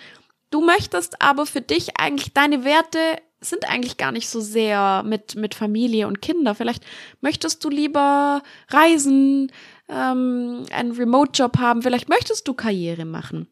Du 0.55 0.61
möchtest 0.61 1.21
aber 1.21 1.47
für 1.47 1.61
dich 1.61 1.99
eigentlich, 1.99 2.33
deine 2.33 2.65
Werte 2.65 3.01
sind 3.41 3.69
eigentlich 3.69 3.97
gar 3.97 4.13
nicht 4.13 4.29
so 4.29 4.41
sehr 4.41 5.03
mit, 5.03 5.35
mit 5.35 5.53
Familie 5.53 6.07
und 6.07 6.23
Kinder. 6.23 6.55
Vielleicht 6.55 6.85
möchtest 7.21 7.65
du 7.65 7.71
lieber 7.71 8.41
reisen, 8.69 9.51
ähm, 9.89 10.65
einen 10.71 10.93
Remote-Job 10.93 11.59
haben, 11.59 11.83
vielleicht 11.83 12.09
möchtest 12.09 12.47
du 12.47 12.55
Karriere 12.55 13.05
machen. 13.05 13.49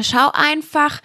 Schau 0.00 0.32
einfach, 0.32 1.00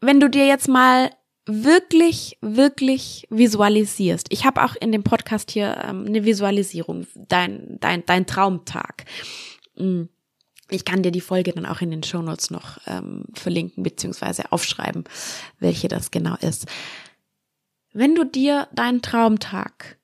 wenn 0.00 0.20
du 0.20 0.30
dir 0.30 0.46
jetzt 0.46 0.68
mal 0.68 1.10
wirklich, 1.44 2.38
wirklich 2.40 3.26
visualisierst. 3.30 4.28
Ich 4.30 4.46
habe 4.46 4.62
auch 4.62 4.76
in 4.76 4.92
dem 4.92 5.02
Podcast 5.02 5.50
hier 5.50 5.82
ähm, 5.84 6.04
eine 6.06 6.24
Visualisierung, 6.24 7.08
dein, 7.16 7.78
dein, 7.80 8.06
dein 8.06 8.24
Traumtag. 8.24 9.04
Mhm. 9.74 10.08
Ich 10.70 10.84
kann 10.84 11.02
dir 11.02 11.10
die 11.10 11.20
Folge 11.20 11.52
dann 11.52 11.66
auch 11.66 11.80
in 11.80 11.90
den 11.90 12.02
Shownotes 12.02 12.50
noch 12.50 12.78
ähm, 12.86 13.24
verlinken 13.34 13.82
beziehungsweise 13.82 14.52
aufschreiben, 14.52 15.04
welche 15.58 15.88
das 15.88 16.10
genau 16.10 16.36
ist. 16.40 16.66
Wenn 17.92 18.14
du 18.14 18.24
dir 18.24 18.68
deinen 18.72 19.00
Traumtag 19.00 19.98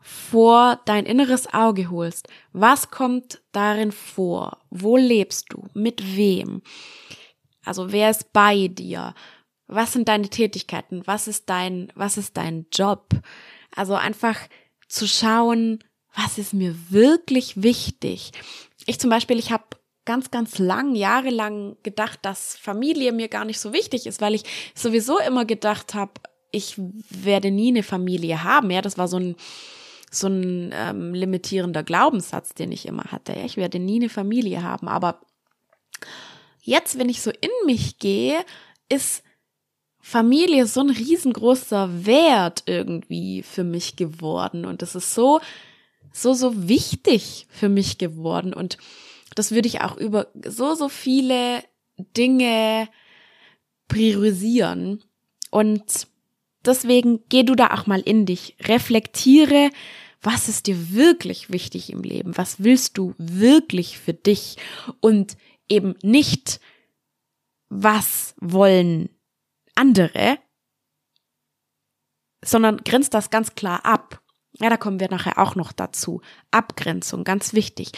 vor 0.00 0.80
dein 0.84 1.06
inneres 1.06 1.52
Auge 1.52 1.90
holst, 1.90 2.28
was 2.52 2.90
kommt 2.90 3.42
darin 3.52 3.92
vor? 3.92 4.58
Wo 4.70 4.96
lebst 4.96 5.46
du? 5.50 5.68
Mit 5.74 6.16
wem? 6.16 6.62
Also 7.64 7.92
wer 7.92 8.10
ist 8.10 8.32
bei 8.32 8.68
dir? 8.68 9.14
Was 9.66 9.92
sind 9.92 10.08
deine 10.08 10.28
Tätigkeiten? 10.28 11.02
Was 11.06 11.26
ist 11.26 11.48
dein, 11.48 11.92
was 11.94 12.16
ist 12.16 12.36
dein 12.36 12.66
Job? 12.72 13.08
Also 13.74 13.94
einfach 13.94 14.38
zu 14.88 15.08
schauen, 15.08 15.82
was 16.14 16.38
ist 16.38 16.54
mir 16.54 16.74
wirklich 16.90 17.62
wichtig? 17.62 18.32
Ich 18.86 18.98
zum 18.98 19.10
Beispiel, 19.10 19.38
ich 19.38 19.50
habe 19.50 19.64
ganz, 20.04 20.30
ganz 20.30 20.58
lang, 20.58 20.94
jahrelang 20.94 21.76
gedacht, 21.82 22.20
dass 22.22 22.56
Familie 22.56 23.12
mir 23.12 23.28
gar 23.28 23.44
nicht 23.44 23.60
so 23.60 23.72
wichtig 23.72 24.06
ist, 24.06 24.20
weil 24.20 24.34
ich 24.34 24.44
sowieso 24.74 25.18
immer 25.18 25.44
gedacht 25.44 25.94
habe, 25.94 26.12
ich 26.52 26.76
werde 27.10 27.50
nie 27.50 27.68
eine 27.68 27.82
Familie 27.82 28.44
haben. 28.44 28.70
Ja, 28.70 28.80
das 28.80 28.96
war 28.96 29.08
so 29.08 29.18
ein 29.18 29.36
so 30.10 30.28
ein 30.28 30.72
ähm, 30.72 31.14
limitierender 31.14 31.82
Glaubenssatz, 31.82 32.54
den 32.54 32.72
ich 32.72 32.86
immer 32.86 33.04
hatte. 33.04 33.32
Ja, 33.32 33.44
ich 33.44 33.56
werde 33.56 33.78
nie 33.78 33.96
eine 33.96 34.08
Familie 34.08 34.62
haben. 34.62 34.88
Aber 34.88 35.20
jetzt, 36.62 36.98
wenn 36.98 37.08
ich 37.08 37.20
so 37.20 37.30
in 37.30 37.50
mich 37.66 37.98
gehe, 37.98 38.44
ist 38.88 39.22
Familie 40.00 40.66
so 40.66 40.80
ein 40.80 40.90
riesengroßer 40.90 42.06
Wert 42.06 42.62
irgendwie 42.66 43.42
für 43.42 43.64
mich 43.64 43.96
geworden. 43.96 44.64
Und 44.64 44.82
es 44.82 44.94
ist 44.94 45.14
so, 45.14 45.40
so, 46.16 46.32
so 46.32 46.68
wichtig 46.68 47.46
für 47.50 47.68
mich 47.68 47.98
geworden. 47.98 48.54
Und 48.54 48.78
das 49.34 49.50
würde 49.50 49.68
ich 49.68 49.82
auch 49.82 49.96
über 49.96 50.28
so, 50.46 50.74
so 50.74 50.88
viele 50.88 51.62
Dinge 52.16 52.88
priorisieren. 53.88 55.04
Und 55.50 56.08
deswegen 56.64 57.20
geh 57.28 57.42
du 57.42 57.54
da 57.54 57.74
auch 57.74 57.86
mal 57.86 58.00
in 58.00 58.24
dich, 58.24 58.56
reflektiere, 58.62 59.70
was 60.22 60.48
ist 60.48 60.66
dir 60.66 60.92
wirklich 60.92 61.50
wichtig 61.50 61.92
im 61.92 62.02
Leben? 62.02 62.36
Was 62.36 62.64
willst 62.64 62.96
du 62.96 63.14
wirklich 63.18 63.98
für 63.98 64.14
dich? 64.14 64.56
Und 65.00 65.36
eben 65.68 65.94
nicht, 66.02 66.60
was 67.68 68.34
wollen 68.40 69.10
andere, 69.74 70.38
sondern 72.42 72.78
grenzt 72.78 73.12
das 73.12 73.28
ganz 73.30 73.54
klar 73.54 73.84
ab. 73.84 74.22
Ja, 74.58 74.70
da 74.70 74.76
kommen 74.76 75.00
wir 75.00 75.10
nachher 75.10 75.38
auch 75.38 75.54
noch 75.54 75.72
dazu. 75.72 76.22
Abgrenzung, 76.50 77.24
ganz 77.24 77.52
wichtig. 77.52 77.92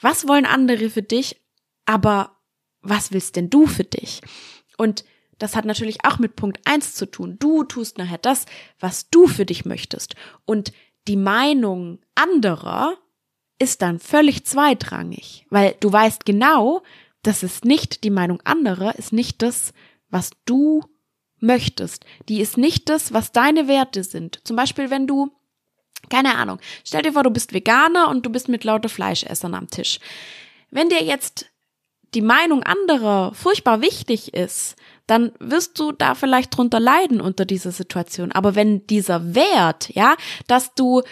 Was 0.00 0.28
wollen 0.28 0.46
andere 0.46 0.90
für 0.90 1.02
dich, 1.02 1.40
aber 1.86 2.36
was 2.82 3.12
willst 3.12 3.36
denn 3.36 3.50
du 3.50 3.66
für 3.66 3.84
dich? 3.84 4.20
Und 4.76 5.04
das 5.38 5.56
hat 5.56 5.64
natürlich 5.64 6.04
auch 6.04 6.18
mit 6.18 6.36
Punkt 6.36 6.60
eins 6.66 6.94
zu 6.94 7.06
tun. 7.06 7.36
Du 7.38 7.64
tust 7.64 7.98
nachher 7.98 8.18
das, 8.18 8.46
was 8.78 9.08
du 9.10 9.26
für 9.26 9.46
dich 9.46 9.64
möchtest. 9.64 10.14
Und 10.44 10.72
die 11.08 11.16
Meinung 11.16 11.98
anderer 12.14 12.96
ist 13.58 13.82
dann 13.82 13.98
völlig 13.98 14.44
zweitrangig, 14.44 15.46
weil 15.50 15.74
du 15.80 15.92
weißt 15.92 16.24
genau, 16.24 16.82
das 17.22 17.42
ist 17.42 17.64
nicht 17.64 18.04
die 18.04 18.10
Meinung 18.10 18.40
anderer, 18.42 18.96
ist 18.96 19.12
nicht 19.12 19.42
das, 19.42 19.72
was 20.10 20.30
du 20.44 20.84
möchtest, 21.38 22.04
die 22.28 22.40
ist 22.40 22.56
nicht 22.56 22.88
das, 22.88 23.12
was 23.12 23.32
deine 23.32 23.68
Werte 23.68 24.04
sind. 24.04 24.40
Zum 24.44 24.56
Beispiel, 24.56 24.90
wenn 24.90 25.06
du, 25.06 25.32
keine 26.08 26.36
Ahnung, 26.36 26.58
stell 26.84 27.02
dir 27.02 27.12
vor, 27.12 27.22
du 27.22 27.30
bist 27.30 27.52
Veganer 27.52 28.08
und 28.08 28.26
du 28.26 28.30
bist 28.30 28.48
mit 28.48 28.64
lauter 28.64 28.88
Fleischessern 28.88 29.54
am 29.54 29.68
Tisch. 29.68 29.98
Wenn 30.70 30.88
dir 30.88 31.02
jetzt 31.02 31.46
die 32.14 32.22
Meinung 32.22 32.62
anderer 32.62 33.32
furchtbar 33.34 33.80
wichtig 33.80 34.34
ist, 34.34 34.76
dann 35.06 35.32
wirst 35.38 35.78
du 35.78 35.92
da 35.92 36.14
vielleicht 36.14 36.56
drunter 36.56 36.80
leiden 36.80 37.20
unter 37.20 37.44
dieser 37.44 37.72
Situation. 37.72 38.32
Aber 38.32 38.54
wenn 38.54 38.86
dieser 38.86 39.34
Wert, 39.34 39.88
ja, 39.94 40.16
dass 40.46 40.74
du 40.74 41.02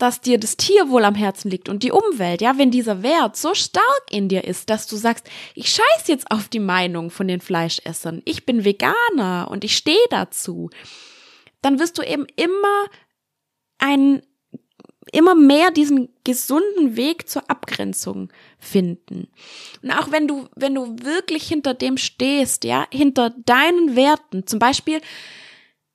dass 0.00 0.20
dir 0.20 0.40
das 0.40 0.56
Tierwohl 0.56 1.04
am 1.04 1.14
Herzen 1.14 1.50
liegt 1.50 1.68
und 1.68 1.82
die 1.82 1.92
Umwelt, 1.92 2.40
ja, 2.40 2.56
wenn 2.56 2.70
dieser 2.70 3.02
Wert 3.02 3.36
so 3.36 3.54
stark 3.54 4.02
in 4.10 4.28
dir 4.28 4.44
ist, 4.44 4.70
dass 4.70 4.86
du 4.86 4.96
sagst, 4.96 5.28
ich 5.54 5.68
scheiß 5.68 6.08
jetzt 6.08 6.30
auf 6.30 6.48
die 6.48 6.58
Meinung 6.58 7.10
von 7.10 7.28
den 7.28 7.40
Fleischessern, 7.40 8.22
ich 8.24 8.46
bin 8.46 8.64
Veganer 8.64 9.48
und 9.50 9.62
ich 9.62 9.76
stehe 9.76 9.98
dazu, 10.08 10.70
dann 11.60 11.78
wirst 11.78 11.98
du 11.98 12.02
eben 12.02 12.26
immer 12.36 12.86
ein, 13.78 14.22
immer 15.12 15.34
mehr 15.34 15.70
diesen 15.70 16.08
gesunden 16.24 16.96
Weg 16.96 17.28
zur 17.28 17.48
Abgrenzung 17.50 18.30
finden. 18.58 19.28
Und 19.82 19.90
auch 19.90 20.10
wenn 20.10 20.28
du, 20.28 20.48
wenn 20.56 20.74
du 20.74 20.96
wirklich 21.02 21.46
hinter 21.48 21.74
dem 21.74 21.96
stehst, 21.96 22.64
ja, 22.64 22.86
hinter 22.92 23.30
deinen 23.44 23.96
Werten, 23.96 24.46
zum 24.46 24.58
Beispiel, 24.58 25.00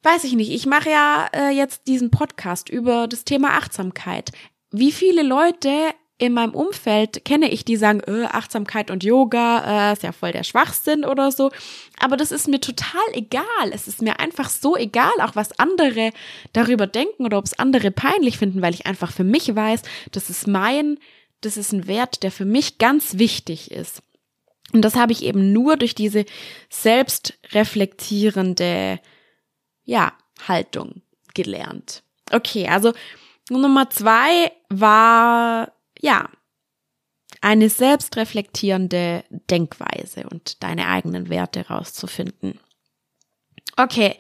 weiß 0.04 0.24
ich 0.24 0.34
nicht, 0.34 0.52
ich 0.52 0.66
mache 0.66 0.90
ja 0.90 1.28
äh, 1.34 1.50
jetzt 1.50 1.88
diesen 1.88 2.12
Podcast 2.12 2.70
über 2.70 3.08
das 3.08 3.24
Thema 3.24 3.58
Achtsamkeit. 3.58 4.32
Wie 4.72 4.92
viele 4.92 5.24
Leute 5.24 5.70
in 6.18 6.34
meinem 6.34 6.56
Umfeld 6.56 7.26
kenne 7.26 7.50
ich, 7.50 7.66
die 7.66 7.76
sagen, 7.76 8.00
äh, 8.08 8.24
Achtsamkeit 8.26 8.90
und 8.90 9.04
Yoga 9.04 9.90
äh, 9.90 9.94
ist 9.94 10.04
ja 10.04 10.14
voll 10.14 10.32
der 10.32 10.44
Schwachsinn 10.44 11.04
oder 11.04 11.30
so. 11.32 11.52
Aber 12.00 12.16
das 12.16 12.32
ist 12.32 12.48
mir 12.48 12.62
total 12.62 13.04
egal. 13.12 13.44
Es 13.72 13.90
ist 13.90 14.02
mir 14.02 14.18
einfach 14.20 14.50
so 14.50 14.78
egal, 14.78 15.12
auch 15.22 15.36
was 15.36 15.60
andere 15.60 16.12
darüber 16.54 16.88
denken 16.88 17.26
oder 17.26 17.38
ob 17.38 17.44
es 17.46 17.60
andere 17.60 17.92
peinlich 17.92 18.38
finden, 18.38 18.62
weil 18.62 18.74
ich 18.74 18.86
einfach 18.86 19.12
für 19.12 19.26
mich 19.26 19.54
weiß, 19.54 19.82
das 20.12 20.30
ist 20.30 20.48
mein, 20.48 21.00
das 21.42 21.58
ist 21.58 21.74
ein 21.74 21.88
Wert, 21.88 22.24
der 22.24 22.32
für 22.32 22.46
mich 22.46 22.78
ganz 22.78 23.18
wichtig 23.18 23.72
ist. 23.72 24.02
Und 24.72 24.84
das 24.84 24.96
habe 24.96 25.12
ich 25.12 25.24
eben 25.24 25.52
nur 25.52 25.76
durch 25.76 25.96
diese 25.96 26.24
selbstreflektierende 26.70 29.02
ja, 29.84 30.14
Haltung 30.48 31.02
gelernt. 31.34 32.04
Okay, 32.32 32.68
also 32.68 32.94
Nummer 33.50 33.90
zwei 33.90 34.54
war, 34.70 35.74
ja, 36.06 36.30
eine 37.42 37.70
selbstreflektierende 37.70 39.24
Denkweise 39.50 40.28
und 40.30 40.62
deine 40.62 40.88
eigenen 40.88 41.30
Werte 41.30 41.68
rauszufinden. 41.68 42.60
Okay, 43.76 44.16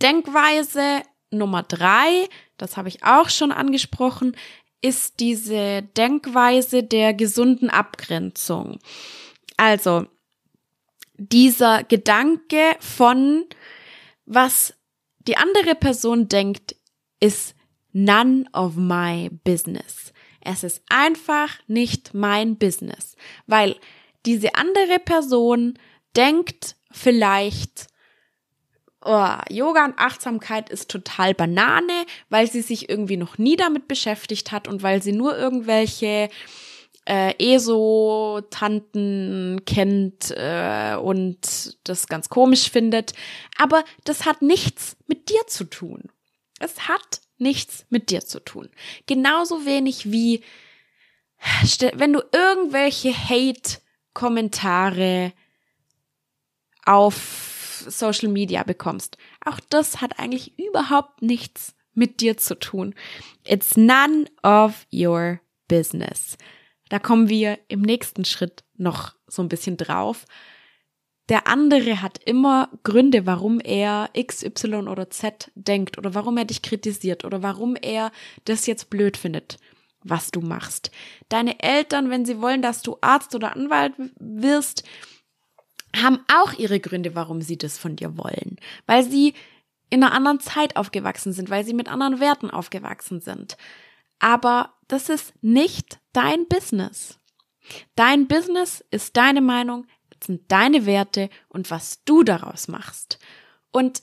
Denkweise 0.00 1.02
Nummer 1.30 1.62
drei, 1.62 2.28
das 2.58 2.76
habe 2.76 2.88
ich 2.88 3.02
auch 3.02 3.30
schon 3.30 3.50
angesprochen, 3.50 4.36
ist 4.82 5.20
diese 5.20 5.82
Denkweise 5.96 6.82
der 6.82 7.14
gesunden 7.14 7.70
Abgrenzung. 7.70 8.78
Also 9.56 10.06
dieser 11.16 11.84
Gedanke 11.84 12.76
von, 12.80 13.46
was 14.26 14.74
die 15.20 15.38
andere 15.38 15.74
Person 15.74 16.28
denkt, 16.28 16.76
ist 17.20 17.54
none 17.92 18.44
of 18.52 18.74
my 18.76 19.30
business. 19.44 20.01
Es 20.44 20.64
ist 20.64 20.82
einfach 20.88 21.58
nicht 21.66 22.14
mein 22.14 22.56
Business, 22.56 23.16
weil 23.46 23.76
diese 24.26 24.54
andere 24.54 24.98
Person 24.98 25.78
denkt 26.16 26.76
vielleicht, 26.90 27.86
oh, 29.04 29.34
Yoga 29.50 29.84
und 29.84 29.98
Achtsamkeit 29.98 30.70
ist 30.70 30.90
total 30.90 31.34
Banane, 31.34 32.06
weil 32.28 32.50
sie 32.50 32.62
sich 32.62 32.88
irgendwie 32.88 33.16
noch 33.16 33.38
nie 33.38 33.56
damit 33.56 33.88
beschäftigt 33.88 34.52
hat 34.52 34.68
und 34.68 34.82
weil 34.82 35.02
sie 35.02 35.12
nur 35.12 35.36
irgendwelche 35.36 36.28
äh, 37.04 37.54
ESO-Tanten 37.54 39.62
kennt 39.66 40.32
äh, 40.36 40.94
und 40.96 41.76
das 41.84 42.06
ganz 42.06 42.28
komisch 42.28 42.70
findet. 42.70 43.12
Aber 43.58 43.82
das 44.04 44.24
hat 44.24 44.42
nichts 44.42 44.96
mit 45.06 45.28
dir 45.28 45.44
zu 45.48 45.64
tun. 45.64 46.04
Es 46.60 46.86
hat 46.88 47.21
nichts 47.38 47.86
mit 47.90 48.10
dir 48.10 48.24
zu 48.24 48.40
tun. 48.40 48.68
Genauso 49.06 49.64
wenig 49.64 50.12
wie, 50.12 50.42
wenn 51.94 52.12
du 52.12 52.22
irgendwelche 52.32 53.12
Hate-Kommentare 53.12 55.32
auf 56.84 57.84
Social 57.88 58.28
Media 58.28 58.62
bekommst. 58.62 59.16
Auch 59.44 59.60
das 59.70 60.00
hat 60.00 60.18
eigentlich 60.18 60.58
überhaupt 60.58 61.22
nichts 61.22 61.74
mit 61.94 62.20
dir 62.20 62.36
zu 62.36 62.58
tun. 62.58 62.94
It's 63.44 63.76
none 63.76 64.26
of 64.42 64.86
your 64.92 65.40
business. 65.68 66.36
Da 66.88 66.98
kommen 66.98 67.28
wir 67.28 67.58
im 67.68 67.80
nächsten 67.80 68.24
Schritt 68.24 68.64
noch 68.76 69.14
so 69.26 69.42
ein 69.42 69.48
bisschen 69.48 69.76
drauf. 69.76 70.26
Der 71.28 71.46
andere 71.46 72.02
hat 72.02 72.18
immer 72.24 72.68
Gründe, 72.82 73.26
warum 73.26 73.60
er 73.60 74.10
X, 74.12 74.42
Y 74.42 74.88
oder 74.88 75.08
Z 75.10 75.50
denkt 75.54 75.96
oder 75.98 76.14
warum 76.14 76.36
er 76.36 76.44
dich 76.44 76.62
kritisiert 76.62 77.24
oder 77.24 77.42
warum 77.42 77.76
er 77.76 78.10
das 78.44 78.66
jetzt 78.66 78.90
blöd 78.90 79.16
findet, 79.16 79.58
was 80.02 80.30
du 80.30 80.40
machst. 80.40 80.90
Deine 81.28 81.60
Eltern, 81.62 82.10
wenn 82.10 82.24
sie 82.24 82.40
wollen, 82.40 82.60
dass 82.60 82.82
du 82.82 82.98
Arzt 83.00 83.34
oder 83.34 83.54
Anwalt 83.54 83.94
wirst, 84.18 84.82
haben 85.96 86.20
auch 86.32 86.52
ihre 86.54 86.80
Gründe, 86.80 87.14
warum 87.14 87.40
sie 87.40 87.56
das 87.56 87.78
von 87.78 87.96
dir 87.96 88.16
wollen. 88.16 88.56
Weil 88.86 89.04
sie 89.04 89.34
in 89.90 90.02
einer 90.02 90.14
anderen 90.14 90.40
Zeit 90.40 90.76
aufgewachsen 90.76 91.32
sind, 91.32 91.50
weil 91.50 91.64
sie 91.64 91.74
mit 91.74 91.88
anderen 91.88 92.18
Werten 92.18 92.50
aufgewachsen 92.50 93.20
sind. 93.20 93.56
Aber 94.18 94.72
das 94.88 95.08
ist 95.08 95.34
nicht 95.42 95.98
dein 96.12 96.48
Business. 96.48 97.18
Dein 97.94 98.26
Business 98.26 98.84
ist 98.90 99.16
deine 99.16 99.40
Meinung, 99.42 99.86
sind 100.24 100.50
deine 100.50 100.86
Werte 100.86 101.28
und 101.48 101.70
was 101.70 102.04
du 102.04 102.22
daraus 102.22 102.68
machst. 102.68 103.18
Und 103.70 104.02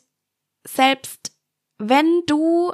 selbst 0.65 1.31
wenn 1.77 2.23
du, 2.27 2.73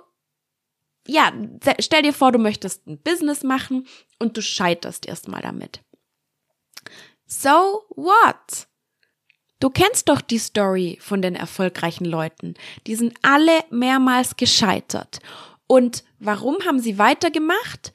ja, 1.07 1.31
stell 1.79 2.01
dir 2.01 2.13
vor, 2.13 2.31
du 2.31 2.39
möchtest 2.39 2.87
ein 2.87 2.97
Business 2.99 3.43
machen 3.43 3.87
und 4.19 4.35
du 4.35 4.41
scheiterst 4.41 5.05
erstmal 5.05 5.41
damit. 5.41 5.81
So 7.27 7.83
what? 7.89 8.67
Du 9.59 9.69
kennst 9.69 10.09
doch 10.09 10.21
die 10.21 10.37
Story 10.37 10.97
von 11.01 11.21
den 11.21 11.35
erfolgreichen 11.35 12.05
Leuten. 12.05 12.55
Die 12.87 12.95
sind 12.95 13.17
alle 13.21 13.63
mehrmals 13.69 14.35
gescheitert. 14.35 15.19
Und 15.67 16.03
warum 16.19 16.57
haben 16.65 16.79
sie 16.79 16.97
weitergemacht? 16.97 17.93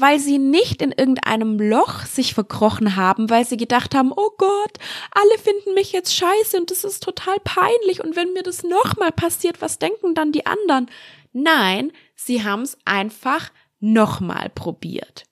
Weil 0.00 0.20
sie 0.20 0.38
nicht 0.38 0.80
in 0.80 0.92
irgendeinem 0.92 1.58
Loch 1.58 2.06
sich 2.06 2.32
verkrochen 2.32 2.94
haben, 2.94 3.30
weil 3.30 3.44
sie 3.44 3.56
gedacht 3.56 3.94
haben, 3.94 4.12
oh 4.14 4.30
Gott, 4.38 4.78
alle 5.10 5.38
finden 5.38 5.74
mich 5.74 5.92
jetzt 5.92 6.14
scheiße 6.14 6.56
und 6.56 6.70
das 6.70 6.84
ist 6.84 7.02
total 7.02 7.38
peinlich 7.40 8.02
und 8.02 8.14
wenn 8.14 8.32
mir 8.32 8.44
das 8.44 8.62
nochmal 8.62 9.10
passiert, 9.10 9.60
was 9.60 9.78
denken 9.78 10.14
dann 10.14 10.30
die 10.30 10.46
anderen? 10.46 10.88
Nein, 11.32 11.92
sie 12.14 12.44
haben 12.44 12.62
es 12.62 12.78
einfach 12.84 13.50
nochmal 13.80 14.50
probiert. 14.50 15.24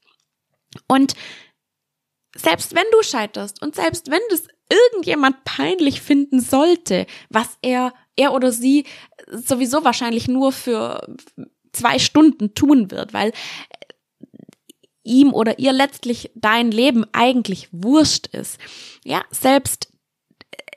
Und 0.88 1.14
selbst 2.36 2.74
wenn 2.74 2.86
du 2.92 3.02
scheiterst 3.02 3.62
und 3.62 3.74
selbst 3.74 4.10
wenn 4.10 4.20
das 4.30 4.48
irgendjemand 4.68 5.44
peinlich 5.44 6.00
finden 6.00 6.40
sollte, 6.40 7.06
was 7.30 7.56
er, 7.62 7.94
er 8.16 8.34
oder 8.34 8.52
sie 8.52 8.84
sowieso 9.30 9.84
wahrscheinlich 9.84 10.28
nur 10.28 10.52
für 10.52 11.16
zwei 11.72 11.98
Stunden 11.98 12.54
tun 12.54 12.90
wird, 12.90 13.12
weil 13.12 13.32
ihm 15.06 15.32
oder 15.32 15.58
ihr 15.58 15.72
letztlich 15.72 16.30
dein 16.34 16.70
Leben 16.70 17.04
eigentlich 17.12 17.68
wurscht 17.72 18.26
ist. 18.28 18.58
Ja, 19.04 19.24
selbst, 19.30 19.92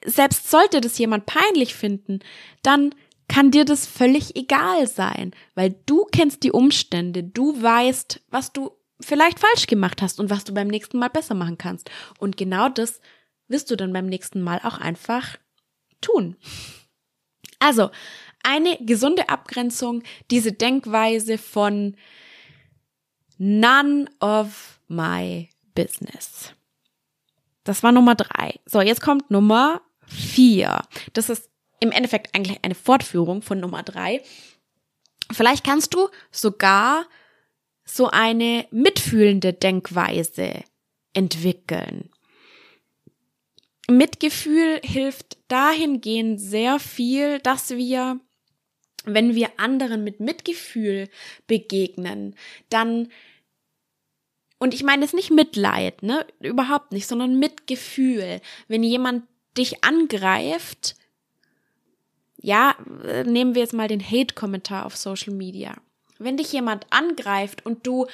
selbst 0.06 0.50
sollte 0.50 0.82
das 0.82 0.98
jemand 0.98 1.26
peinlich 1.26 1.74
finden, 1.76 2.20
dann 2.64 2.96
kann 3.28 3.52
dir 3.52 3.66
das 3.66 3.86
völlig 3.86 4.36
egal 4.36 4.88
sein, 4.88 5.32
weil 5.56 5.76
du 5.86 6.06
kennst 6.12 6.44
die 6.44 6.52
Umstände, 6.52 7.24
du 7.24 7.62
weißt, 7.62 8.22
was 8.30 8.52
du 8.54 8.72
vielleicht 9.02 9.40
falsch 9.40 9.68
gemacht 9.68 10.02
hast 10.02 10.20
und 10.20 10.30
was 10.30 10.44
du 10.44 10.54
beim 10.54 10.68
nächsten 10.68 10.98
Mal 10.98 11.10
besser 11.10 11.36
machen 11.36 11.58
kannst. 11.58 11.90
Und 12.18 12.38
genau 12.38 12.70
das 12.70 13.02
wirst 13.48 13.72
du 13.72 13.78
dann 13.78 13.94
beim 13.94 14.08
nächsten 14.08 14.42
Mal 14.42 14.60
auch 14.64 14.78
einfach 14.78 15.38
tun. 16.02 16.36
Also, 17.60 17.90
eine 18.44 18.78
gesunde 18.82 19.30
Abgrenzung, 19.30 20.04
diese 20.32 20.54
Denkweise 20.54 21.38
von 21.38 21.96
none 23.40 24.08
of 24.20 24.80
my 24.88 25.50
business. 25.74 26.54
Das 27.64 27.82
war 27.82 27.92
Nummer 27.92 28.16
drei. 28.16 28.60
So, 28.66 28.82
jetzt 28.82 29.02
kommt 29.02 29.32
Nummer 29.32 29.82
vier. 30.06 30.82
Das 31.14 31.30
ist 31.30 31.50
im 31.80 31.92
Endeffekt 31.92 32.36
eigentlich 32.36 32.60
eine 32.64 32.76
Fortführung 32.76 33.42
von 33.42 33.60
Nummer 33.60 33.84
drei. 33.84 34.22
Vielleicht 35.32 35.64
kannst 35.64 35.94
du 35.94 36.10
sogar 36.32 37.06
so 37.86 38.10
eine 38.10 38.68
mitfühlende 38.72 39.54
Denkweise 39.54 40.64
entwickeln. 41.14 42.10
Mitgefühl 43.90 44.80
hilft 44.84 45.38
dahingehend 45.48 46.40
sehr 46.40 46.80
viel, 46.80 47.40
dass 47.40 47.72
wir, 47.72 48.20
wenn 49.06 49.34
wir 49.34 49.50
anderen 49.58 50.04
mit 50.04 50.20
Mitgefühl 50.20 51.10
begegnen, 51.48 52.36
dann 52.70 53.10
und 54.60 54.74
ich 54.74 54.84
meine 54.84 55.06
es 55.06 55.14
nicht 55.14 55.32
Mitleid, 55.32 56.04
ne? 56.04 56.26
Überhaupt 56.42 56.92
nicht, 56.92 57.08
sondern 57.08 57.40
Mitgefühl. 57.40 58.42
Wenn 58.68 58.84
jemand 58.84 59.24
dich 59.58 59.84
angreift, 59.84 60.96
ja, 62.38 62.76
äh, 63.06 63.24
nehmen 63.24 63.56
wir 63.56 63.62
jetzt 63.62 63.74
mal 63.74 63.88
den 63.88 64.04
Hate-Kommentar 64.04 64.86
auf 64.86 64.96
Social 64.98 65.34
Media. 65.34 65.76
Wenn 66.20 66.38
dich 66.38 66.52
jemand 66.52 66.86
angreift 66.90 67.66
und 67.66 67.88
du 67.88 68.08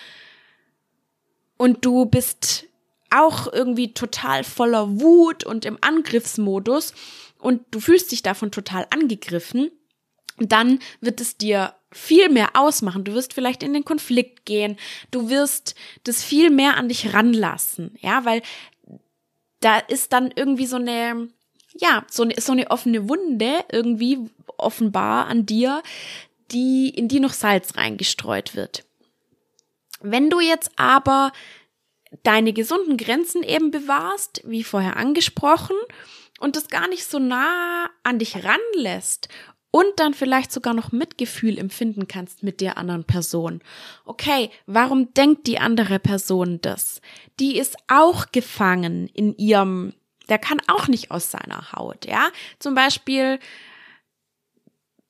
und 1.57 1.83
du 1.83 2.05
bist 2.05 2.65
auch 3.09 3.51
irgendwie 3.51 3.93
total 3.93 4.43
voller 4.43 4.99
Wut 4.99 5.43
und 5.45 5.65
im 5.65 5.77
Angriffsmodus 5.81 6.93
und 7.39 7.61
du 7.71 7.79
fühlst 7.79 8.11
dich 8.11 8.21
davon 8.21 8.51
total 8.51 8.85
angegriffen, 8.91 9.71
dann 10.37 10.79
wird 11.01 11.21
es 11.21 11.37
dir 11.37 11.73
viel 11.95 12.29
mehr 12.29 12.49
ausmachen. 12.53 13.03
Du 13.03 13.13
wirst 13.13 13.33
vielleicht 13.33 13.63
in 13.63 13.73
den 13.73 13.85
Konflikt 13.85 14.45
gehen. 14.45 14.77
Du 15.11 15.29
wirst 15.29 15.75
das 16.03 16.23
viel 16.23 16.49
mehr 16.49 16.77
an 16.77 16.89
dich 16.89 17.13
ranlassen. 17.13 17.97
Ja, 18.01 18.25
weil 18.25 18.41
da 19.61 19.79
ist 19.79 20.13
dann 20.13 20.31
irgendwie 20.35 20.65
so 20.65 20.75
eine, 20.75 21.29
ja, 21.73 22.05
so 22.11 22.23
eine, 22.23 22.39
so 22.39 22.51
eine 22.51 22.69
offene 22.69 23.07
Wunde 23.07 23.63
irgendwie 23.71 24.19
offenbar 24.57 25.27
an 25.27 25.45
dir, 25.45 25.81
die, 26.51 26.89
in 26.89 27.07
die 27.07 27.19
noch 27.19 27.33
Salz 27.33 27.77
reingestreut 27.77 28.55
wird. 28.55 28.85
Wenn 30.01 30.29
du 30.29 30.39
jetzt 30.41 30.71
aber 30.75 31.31
deine 32.23 32.53
gesunden 32.53 32.97
Grenzen 32.97 33.41
eben 33.41 33.71
bewahrst, 33.71 34.41
wie 34.45 34.63
vorher 34.63 34.97
angesprochen, 34.97 35.75
und 36.39 36.57
das 36.57 36.67
gar 36.67 36.89
nicht 36.89 37.05
so 37.05 37.17
nah 37.17 37.89
an 38.03 38.19
dich 38.19 38.43
ranlässt 38.43 39.29
und 39.75 39.99
dann 39.99 40.13
vielleicht 40.13 40.53
sogar 40.53 40.73
noch 40.73 40.93
Mitgefühl 40.93 41.57
empfinden 41.57 42.07
kannst 42.07 42.43
mit 42.43 42.61
der 42.61 42.77
anderen 42.77 43.03
Person. 43.03 43.59
Okay, 44.05 44.49
warum 44.67 45.13
denkt 45.15 45.47
die 45.47 45.59
andere 45.59 45.99
Person 45.99 46.61
das? 46.61 47.01
Die 47.41 47.57
ist 47.57 47.75
auch 47.89 48.27
gefangen 48.31 49.09
in 49.13 49.35
ihrem, 49.35 49.91
der 50.29 50.37
kann 50.37 50.61
auch 50.67 50.87
nicht 50.87 51.11
aus 51.11 51.29
seiner 51.29 51.73
Haut, 51.73 52.05
ja? 52.05 52.29
Zum 52.57 52.73
Beispiel, 52.73 53.37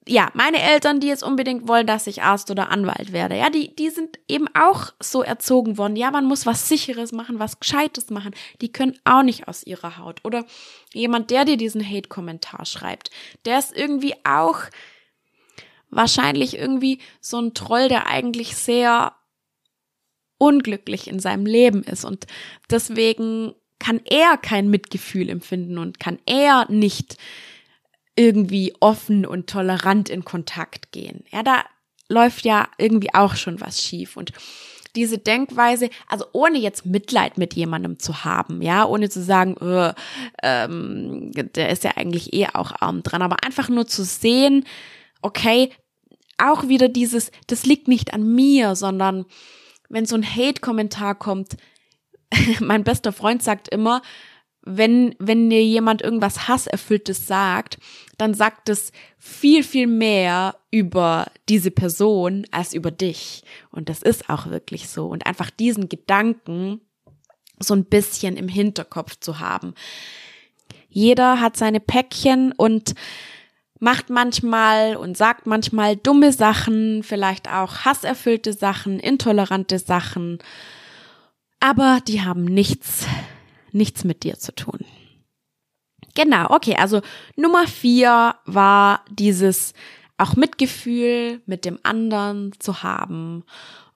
ja, 0.08 0.30
meine 0.34 0.62
Eltern, 0.62 1.00
die 1.00 1.08
jetzt 1.08 1.24
unbedingt 1.24 1.68
wollen, 1.68 1.88
dass 1.88 2.06
ich 2.06 2.22
Arzt 2.22 2.52
oder 2.52 2.70
Anwalt 2.70 3.12
werde, 3.12 3.38
ja, 3.38 3.50
die, 3.50 3.76
die 3.76 3.90
sind 3.90 4.20
eben 4.28 4.48
auch 4.54 4.94
so 5.02 5.24
erzogen 5.24 5.78
worden. 5.80 5.96
Ja, 5.96 6.12
man 6.12 6.26
muss 6.26 6.46
was 6.46 6.70
Sicheres 6.70 7.12
machen, 7.12 7.40
was 7.40 7.60
Gescheites 7.60 8.12
machen. 8.12 8.36
Die 8.62 8.72
können 8.72 9.00
auch 9.04 9.24
nicht 9.24 9.48
aus 9.48 9.66
ihrer 9.66 9.98
Haut. 9.98 10.24
Oder 10.24 10.46
jemand, 10.94 11.32
der 11.32 11.46
dir 11.46 11.58
diesen 11.58 11.84
Hate-Kommentar 11.84 12.66
schreibt, 12.66 13.10
der 13.46 13.58
ist 13.58 13.76
irgendwie 13.76 14.14
auch 14.24 14.60
wahrscheinlich 15.90 16.56
irgendwie 16.56 17.00
so 17.20 17.40
ein 17.40 17.54
Troll, 17.54 17.88
der 17.88 18.06
eigentlich 18.06 18.56
sehr 18.56 19.14
unglücklich 20.38 21.08
in 21.08 21.20
seinem 21.20 21.46
Leben 21.46 21.82
ist 21.84 22.04
und 22.04 22.28
deswegen 22.70 23.56
kann 23.80 24.02
er 24.06 24.38
kein 24.38 24.70
Mitgefühl 24.70 25.30
empfinden 25.30 25.78
und 25.78 26.00
kann 26.00 26.20
er 26.26 26.70
nicht 26.70 27.18
irgendwie 28.16 28.74
offen 28.80 29.26
und 29.26 29.48
tolerant 29.48 30.10
in 30.10 30.24
Kontakt 30.24 30.92
gehen. 30.92 31.24
Ja, 31.32 31.44
da 31.44 31.64
läuft 32.08 32.46
ja 32.46 32.68
irgendwie 32.78 33.14
auch 33.14 33.36
schon 33.36 33.60
was 33.62 33.82
schief 33.82 34.16
und 34.16 34.32
diese 34.96 35.18
Denkweise, 35.18 35.90
also 36.08 36.26
ohne 36.32 36.58
jetzt 36.58 36.86
Mitleid 36.86 37.38
mit 37.38 37.54
jemandem 37.54 38.00
zu 38.00 38.24
haben, 38.24 38.62
ja, 38.62 38.86
ohne 38.86 39.10
zu 39.10 39.22
sagen, 39.22 39.58
äh, 39.58 39.94
ähm, 40.42 41.32
der 41.34 41.70
ist 41.70 41.84
ja 41.84 41.92
eigentlich 41.98 42.34
eh 42.34 42.48
auch 42.54 42.72
arm 42.80 43.04
dran, 43.04 43.22
aber 43.22 43.44
einfach 43.44 43.68
nur 43.68 43.88
zu 43.88 44.06
sehen, 44.06 44.66
okay, 45.22 45.72
auch 46.38 46.68
wieder 46.68 46.90
dieses, 46.90 47.32
das 47.48 47.66
liegt 47.66 47.88
nicht 47.88 48.14
an 48.14 48.36
mir, 48.36 48.76
sondern 48.76 49.26
wenn 49.90 50.06
so 50.06 50.16
ein 50.16 50.24
Hate-Kommentar 50.26 51.16
kommt, 51.16 51.58
mein 52.60 52.84
bester 52.84 53.12
Freund 53.12 53.44
sagt 53.44 53.70
immer, 53.70 54.02
wenn, 54.66 55.16
wenn 55.20 55.50
dir 55.50 55.64
jemand 55.64 56.02
irgendwas 56.02 56.48
Hasserfülltes 56.48 57.28
sagt, 57.28 57.78
dann 58.18 58.34
sagt 58.34 58.68
es 58.70 58.92
viel, 59.20 59.64
viel 59.64 59.88
mehr 59.88 60.56
über 60.72 61.28
diese 61.48 61.70
Person 61.72 62.46
als 62.52 62.74
über 62.74 62.90
dich. 62.92 63.44
Und 63.72 63.90
das 63.90 64.02
ist 64.02 64.30
auch 64.30 64.48
wirklich 64.48 64.90
so. 64.90 65.08
Und 65.08 65.28
einfach 65.28 65.52
diesen 65.52 65.88
Gedanken 65.88 66.82
so 67.60 67.76
ein 67.76 67.86
bisschen 67.86 68.38
im 68.38 68.48
Hinterkopf 68.48 69.20
zu 69.20 69.40
haben. 69.40 69.76
Jeder 70.90 71.40
hat 71.40 71.58
seine 71.58 71.80
Päckchen 71.80 72.52
und 72.52 72.96
macht 73.80 74.10
manchmal 74.10 74.96
und 74.96 75.16
sagt 75.16 75.46
manchmal 75.46 75.96
dumme 75.96 76.34
Sachen, 76.34 77.04
vielleicht 77.04 77.50
auch 77.52 77.86
hasserfüllte 77.86 78.54
Sachen, 78.54 79.00
intolerante 79.00 79.78
Sachen. 79.78 80.40
Aber 81.60 82.00
die 82.08 82.22
haben 82.22 82.46
nichts 82.46 83.06
nichts 83.76 84.04
mit 84.04 84.24
dir 84.24 84.40
zu 84.40 84.54
tun. 84.54 84.80
Genau, 86.16 86.50
okay, 86.50 86.76
also 86.76 87.02
Nummer 87.36 87.68
vier 87.68 88.36
war 88.46 89.04
dieses 89.10 89.74
auch 90.18 90.36
Mitgefühl 90.36 91.42
mit 91.46 91.66
dem 91.66 91.78
anderen 91.84 92.54
zu 92.60 92.84
haben 92.84 93.44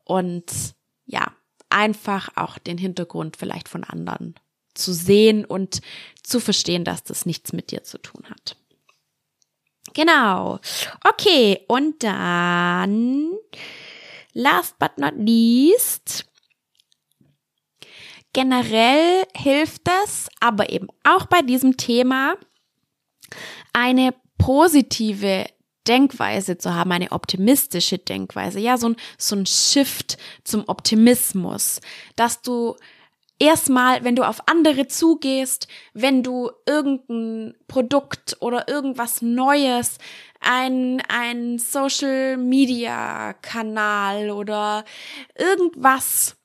und 0.03 0.45
ja, 1.05 1.31
einfach 1.69 2.29
auch 2.35 2.57
den 2.57 2.77
Hintergrund 2.77 3.37
vielleicht 3.37 3.69
von 3.69 3.83
anderen 3.83 4.35
zu 4.73 4.93
sehen 4.93 5.45
und 5.45 5.81
zu 6.23 6.39
verstehen, 6.39 6.83
dass 6.83 7.03
das 7.03 7.25
nichts 7.25 7.53
mit 7.53 7.71
dir 7.71 7.83
zu 7.83 7.97
tun 7.99 8.25
hat. 8.29 8.57
Genau. 9.93 10.59
Okay, 11.07 11.63
und 11.67 12.03
dann 12.03 13.31
last 14.33 14.77
but 14.77 14.97
not 14.97 15.13
least 15.17 16.25
Generell 18.39 19.25
hilft 19.35 19.81
es, 20.05 20.29
aber 20.39 20.69
eben 20.69 20.87
auch 21.03 21.25
bei 21.25 21.41
diesem 21.41 21.75
Thema, 21.75 22.35
eine 23.73 24.13
positive 24.37 25.45
Denkweise 25.85 26.57
zu 26.57 26.73
haben, 26.73 26.93
eine 26.93 27.11
optimistische 27.11 27.97
Denkweise, 27.97 28.61
ja, 28.61 28.77
so 28.77 28.91
ein, 28.91 28.95
so 29.17 29.35
ein 29.35 29.45
Shift 29.45 30.17
zum 30.45 30.63
Optimismus, 30.69 31.81
dass 32.15 32.41
du 32.41 32.77
erstmal, 33.39 34.05
wenn 34.05 34.15
du 34.15 34.23
auf 34.23 34.47
andere 34.47 34.87
zugehst, 34.87 35.67
wenn 35.93 36.23
du 36.23 36.49
irgendein 36.65 37.55
Produkt 37.67 38.37
oder 38.39 38.69
irgendwas 38.69 39.21
Neues, 39.21 39.97
ein, 40.39 41.03
ein 41.09 41.59
Social 41.59 42.37
Media 42.37 43.33
Kanal 43.33 44.31
oder 44.31 44.85
irgendwas 45.37 46.38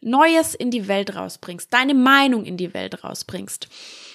Neues 0.00 0.54
in 0.54 0.70
die 0.70 0.88
Welt 0.88 1.14
rausbringst, 1.14 1.72
deine 1.72 1.94
Meinung 1.94 2.44
in 2.44 2.56
die 2.56 2.72
Welt 2.74 3.04
rausbringst, 3.04 3.68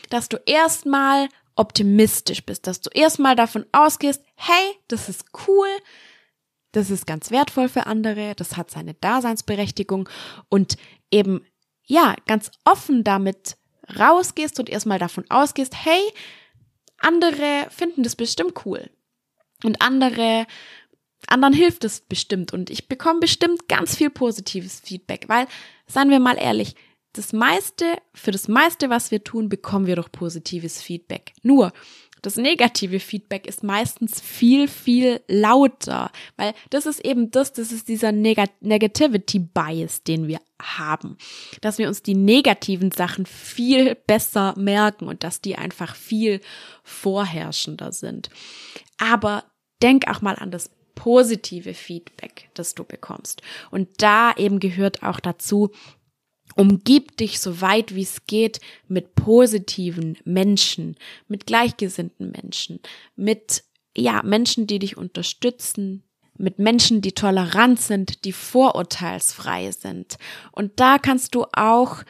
dass 0.10 0.30
du 0.30 0.38
erstmal 0.46 1.30
optimistisch 1.56 2.46
bist, 2.46 2.68
dass 2.68 2.82
du 2.82 2.90
erstmal 2.94 3.36
davon 3.36 3.66
ausgehst, 3.72 4.22
hey, 4.36 4.76
das 4.88 5.10
ist 5.10 5.26
cool, 5.48 5.68
das 6.72 6.90
ist 6.90 7.08
ganz 7.08 7.32
wertvoll 7.32 7.70
für 7.70 7.86
andere, 7.86 8.36
das 8.36 8.58
hat 8.58 8.70
seine 8.70 8.94
Daseinsberechtigung 8.96 10.10
und 10.50 10.76
eben, 11.12 11.46
ja, 11.84 12.16
ganz 12.28 12.52
offen 12.66 13.04
damit 13.04 13.56
rausgehst 13.98 14.60
und 14.60 14.70
erstmal 14.70 15.00
davon 15.00 15.24
ausgehst, 15.30 15.74
hey, 15.86 16.02
andere 16.98 17.68
finden 17.70 18.04
das 18.04 18.16
bestimmt 18.16 18.66
cool. 18.66 18.90
Und 19.64 19.82
andere 19.82 20.46
anderen 21.28 21.54
hilft 21.54 21.84
es 21.84 22.02
bestimmt 22.02 22.54
und 22.54 22.70
ich 22.70 22.88
bekomme 22.88 23.20
bestimmt 23.20 23.68
ganz 23.68 23.96
viel 23.96 24.10
positives 24.10 24.80
Feedback, 24.80 25.26
weil, 25.28 25.48
seien 25.88 26.10
wir 26.10 26.20
mal 26.20 26.38
ehrlich, 26.38 26.76
das 27.14 27.34
meiste, 27.34 27.86
für 28.14 28.32
das 28.32 28.48
meiste, 28.48 28.90
was 28.90 29.12
wir 29.12 29.24
tun, 29.24 29.48
bekommen 29.48 29.88
wir 29.88 29.96
doch 29.96 30.12
positives 30.12 30.82
Feedback. 30.82 31.34
Nur, 31.44 31.72
das 32.26 32.38
negative 32.38 33.00
Feedback 33.00 33.46
ist 33.46 33.64
meistens 33.64 34.20
viel, 34.20 34.68
viel 34.68 35.22
lauter, 35.28 36.12
weil 36.38 36.54
das 36.72 36.88
ist 36.88 37.06
eben 37.06 37.30
das, 37.30 37.54
das 37.54 37.72
ist 37.72 37.88
dieser 37.88 38.12
Neg 38.12 38.40
Negativity 38.62 39.38
Bias, 39.38 40.02
den 40.02 40.28
wir 40.28 40.40
haben, 40.60 41.18
dass 41.62 41.78
wir 41.78 41.88
uns 41.88 42.02
die 42.02 42.16
negativen 42.16 42.90
Sachen 42.92 43.28
viel 43.28 43.94
besser 43.94 44.56
merken 44.58 45.08
und 45.08 45.24
dass 45.24 45.40
die 45.40 45.56
einfach 45.56 45.96
viel 45.96 46.42
vorherrschender 46.84 47.92
sind. 47.92 48.32
Aber 48.98 49.44
denk 49.84 50.08
auch 50.08 50.22
mal 50.22 50.36
an 50.36 50.50
das 50.50 50.72
positive 50.96 51.74
Feedback, 51.74 52.50
das 52.54 52.74
du 52.74 52.84
bekommst. 52.84 53.42
Und 53.72 53.90
da 53.98 54.34
eben 54.36 54.60
gehört 54.60 55.04
auch 55.04 55.20
dazu, 55.20 55.72
Umgib 56.56 57.18
dich 57.18 57.40
so 57.40 57.60
weit 57.60 57.96
wie 57.96 58.04
es 58.04 58.28
geht 58.28 58.62
mit 58.88 59.16
positiven 59.16 60.18
Menschen, 60.24 60.96
mit 61.28 61.48
gleichgesinnten 61.48 62.32
Menschen, 62.32 62.80
mit, 63.16 63.64
ja, 63.98 64.22
Menschen, 64.24 64.68
die 64.68 64.80
dich 64.80 64.96
unterstützen, 64.96 66.04
mit 66.38 66.60
Menschen, 66.60 67.02
die 67.02 67.14
tolerant 67.14 67.82
sind, 67.82 68.24
die 68.26 68.32
vorurteilsfrei 68.32 69.72
sind. 69.72 70.18
Und 70.52 70.80
da 70.80 70.98
kannst 70.98 71.36
du 71.36 71.46
auch 71.52 72.04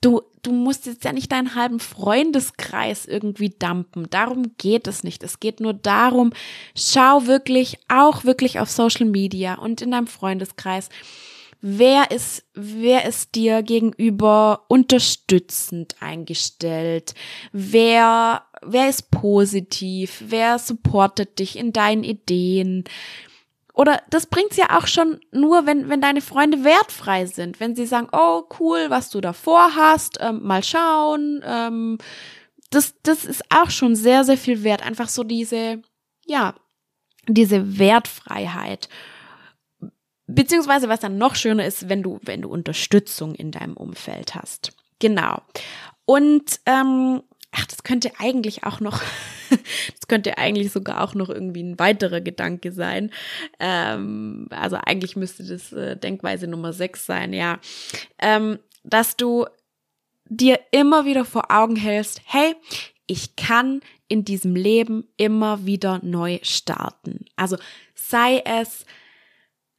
du, 0.00 0.22
du 0.42 0.52
musst 0.52 0.86
jetzt 0.86 1.04
ja 1.04 1.12
nicht 1.12 1.32
deinen 1.32 1.54
halben 1.54 1.80
Freundeskreis 1.80 3.06
irgendwie 3.06 3.50
dampen. 3.50 4.08
Darum 4.10 4.54
geht 4.56 4.86
es 4.86 5.04
nicht. 5.04 5.22
Es 5.22 5.40
geht 5.40 5.60
nur 5.60 5.74
darum, 5.74 6.32
schau 6.74 7.26
wirklich, 7.26 7.78
auch 7.88 8.24
wirklich 8.24 8.60
auf 8.60 8.70
Social 8.70 9.06
Media 9.06 9.54
und 9.54 9.82
in 9.82 9.90
deinem 9.90 10.06
Freundeskreis. 10.06 10.88
Wer 11.62 12.10
ist, 12.10 12.44
wer 12.54 13.04
ist 13.04 13.34
dir 13.34 13.62
gegenüber 13.62 14.64
unterstützend 14.68 15.96
eingestellt? 16.00 17.14
Wer, 17.52 18.44
wer 18.62 18.88
ist 18.88 19.10
positiv? 19.10 20.24
Wer 20.26 20.58
supportet 20.58 21.38
dich 21.38 21.58
in 21.58 21.74
deinen 21.74 22.02
Ideen? 22.02 22.84
Oder 23.74 24.02
das 24.10 24.26
bringt's 24.26 24.56
ja 24.56 24.78
auch 24.78 24.86
schon 24.86 25.20
nur, 25.32 25.66
wenn, 25.66 25.88
wenn 25.88 26.00
deine 26.00 26.20
Freunde 26.20 26.64
wertfrei 26.64 27.26
sind. 27.26 27.60
Wenn 27.60 27.76
sie 27.76 27.86
sagen, 27.86 28.08
oh 28.12 28.44
cool, 28.58 28.86
was 28.88 29.10
du 29.10 29.20
davor 29.20 29.74
hast, 29.76 30.18
ähm, 30.20 30.42
mal 30.42 30.62
schauen. 30.62 31.42
Ähm, 31.44 31.98
das, 32.70 32.94
das 33.02 33.24
ist 33.24 33.42
auch 33.50 33.70
schon 33.70 33.94
sehr, 33.96 34.24
sehr 34.24 34.38
viel 34.38 34.62
wert. 34.62 34.82
Einfach 34.82 35.08
so 35.08 35.24
diese, 35.24 35.82
ja, 36.26 36.54
diese 37.26 37.78
Wertfreiheit. 37.78 38.88
Beziehungsweise 40.26 40.88
was 40.88 41.00
dann 41.00 41.18
noch 41.18 41.34
schöner 41.34 41.66
ist, 41.66 41.88
wenn 41.88 42.02
du, 42.02 42.20
wenn 42.22 42.42
du 42.42 42.48
Unterstützung 42.48 43.34
in 43.34 43.50
deinem 43.50 43.76
Umfeld 43.76 44.34
hast. 44.34 44.72
Genau. 45.00 45.42
Und 46.04 46.60
ähm, 46.66 47.22
ach, 47.52 47.66
das 47.66 47.82
könnte 47.82 48.12
eigentlich 48.18 48.64
auch 48.64 48.80
noch, 48.80 49.00
das 49.94 50.08
könnte 50.08 50.38
eigentlich 50.38 50.72
sogar 50.72 51.02
auch 51.02 51.14
noch 51.14 51.28
irgendwie 51.28 51.62
ein 51.62 51.78
weiterer 51.78 52.20
Gedanke 52.20 52.72
sein. 52.72 53.10
Ähm, 53.58 54.46
also 54.50 54.76
eigentlich 54.76 55.16
müsste 55.16 55.44
das 55.44 55.72
äh, 55.72 55.96
Denkweise 55.96 56.46
Nummer 56.46 56.72
sechs 56.72 57.06
sein, 57.06 57.32
ja. 57.32 57.58
Ähm, 58.18 58.58
dass 58.84 59.16
du 59.16 59.46
dir 60.26 60.58
immer 60.70 61.04
wieder 61.04 61.24
vor 61.24 61.50
Augen 61.50 61.76
hältst, 61.76 62.22
hey, 62.24 62.54
ich 63.06 63.34
kann 63.36 63.80
in 64.08 64.24
diesem 64.24 64.54
Leben 64.54 65.04
immer 65.16 65.66
wieder 65.66 66.00
neu 66.02 66.38
starten. 66.42 67.24
Also 67.36 67.56
sei 67.94 68.42
es 68.44 68.84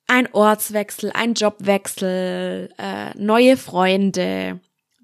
ein 0.08 0.28
Ortswechsel, 0.34 1.12
ein 1.14 1.34
Jobwechsel, 1.34 2.70
äh, 2.78 3.18
neue 3.18 3.56
Freunde, 3.56 4.60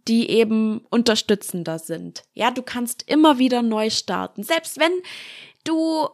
die 0.07 0.29
eben 0.29 0.79
unterstützender 0.89 1.79
sind. 1.79 2.23
Ja, 2.33 2.51
du 2.51 2.61
kannst 2.61 3.03
immer 3.07 3.39
wieder 3.39 3.61
neu 3.61 3.89
starten. 3.89 4.43
Selbst 4.43 4.79
wenn 4.79 4.91
du 5.63 6.07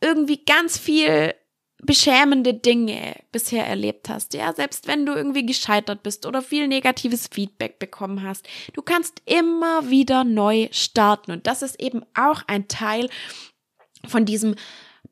irgendwie 0.00 0.44
ganz 0.44 0.78
viel 0.78 1.34
beschämende 1.80 2.54
Dinge 2.54 3.16
bisher 3.30 3.66
erlebt 3.66 4.08
hast, 4.08 4.34
ja, 4.34 4.52
selbst 4.52 4.88
wenn 4.88 5.06
du 5.06 5.14
irgendwie 5.14 5.46
gescheitert 5.46 6.02
bist 6.02 6.26
oder 6.26 6.42
viel 6.42 6.66
negatives 6.66 7.28
Feedback 7.28 7.78
bekommen 7.78 8.22
hast, 8.22 8.48
du 8.72 8.82
kannst 8.82 9.22
immer 9.26 9.88
wieder 9.88 10.24
neu 10.24 10.68
starten 10.72 11.30
und 11.30 11.46
das 11.46 11.62
ist 11.62 11.80
eben 11.80 12.02
auch 12.14 12.42
ein 12.48 12.66
Teil 12.66 13.08
von 14.06 14.24
diesem 14.24 14.56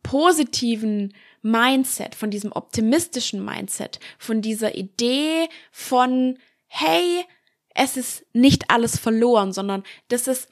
positiven 0.03 1.15
Mindset, 1.43 2.17
von 2.17 2.31
diesem 2.31 2.51
optimistischen 2.51 3.45
Mindset, 3.45 4.01
von 4.19 4.43
dieser 4.43 4.75
Idee 4.75 5.49
von, 5.71 6.39
hey, 6.67 7.25
es 7.77 7.97
ist 7.97 8.25
nicht 8.33 8.71
alles 8.71 8.99
verloren, 8.99 9.53
sondern 9.53 9.85
das 10.09 10.29
ist 10.29 10.49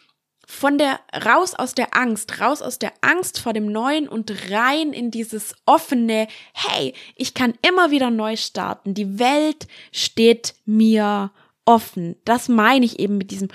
von 0.47 0.77
der 0.77 1.01
raus 1.25 1.55
aus 1.55 1.75
der 1.75 1.97
Angst, 1.97 2.41
raus 2.41 2.61
aus 2.61 2.79
der 2.79 2.93
Angst 3.01 3.41
vor 3.41 3.55
dem 3.55 3.67
Neuen 3.67 4.09
und 4.09 4.51
rein 4.51 4.93
in 4.93 5.11
dieses 5.11 5.55
offene, 5.65 6.29
hey, 6.53 6.95
ich 7.17 7.33
kann 7.33 7.55
immer 7.67 7.91
wieder 7.91 8.11
neu 8.11 8.37
starten. 8.37 8.93
Die 8.93 9.19
Welt 9.19 9.67
steht 9.91 10.55
mir 10.67 11.33
offen. 11.65 12.17
Das 12.25 12.49
meine 12.49 12.85
ich 12.85 12.99
eben 12.99 13.19
mit 13.19 13.31
diesem 13.31 13.49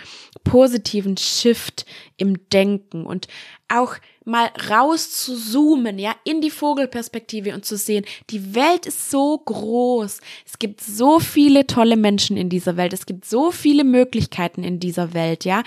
positiven 0.44 1.18
Shift 1.18 1.86
im 2.18 2.50
Denken 2.50 3.06
und 3.06 3.28
auch 3.68 3.96
mal 4.26 4.52
raus 4.70 5.12
zu 5.12 5.36
zoomen, 5.36 6.00
ja, 6.00 6.16
in 6.24 6.42
die 6.42 6.50
Vogelperspektive 6.50 7.54
und 7.54 7.66
zu 7.66 7.78
sehen, 7.78 8.06
die 8.30 8.56
Welt 8.56 8.86
ist 8.86 9.10
so 9.10 9.38
groß. 9.38 10.20
Es 10.46 10.60
gibt 10.60 10.82
so 10.82 11.20
viele 11.20 11.68
tolle 11.68 11.98
Menschen 11.98 12.38
in 12.38 12.50
dieser 12.50 12.78
Welt. 12.78 12.94
Es 12.94 13.06
gibt 13.06 13.26
so 13.26 13.52
viele 13.52 13.84
Möglichkeiten 13.84 14.64
in 14.64 14.80
dieser 14.80 15.14
Welt, 15.14 15.46
ja. 15.46 15.64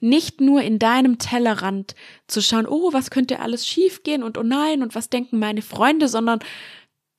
Nicht 0.00 0.42
nur 0.42 0.60
in 0.60 0.78
deinem 0.78 1.18
Tellerrand 1.18 1.94
zu 2.26 2.42
schauen, 2.42 2.66
oh, 2.66 2.92
was 2.92 3.10
könnte 3.10 3.40
alles 3.40 3.66
schiefgehen 3.66 4.22
und 4.22 4.36
oh 4.36 4.42
nein 4.42 4.82
und 4.82 4.94
was 4.94 5.08
denken 5.08 5.38
meine 5.38 5.62
Freunde, 5.62 6.08
sondern 6.08 6.40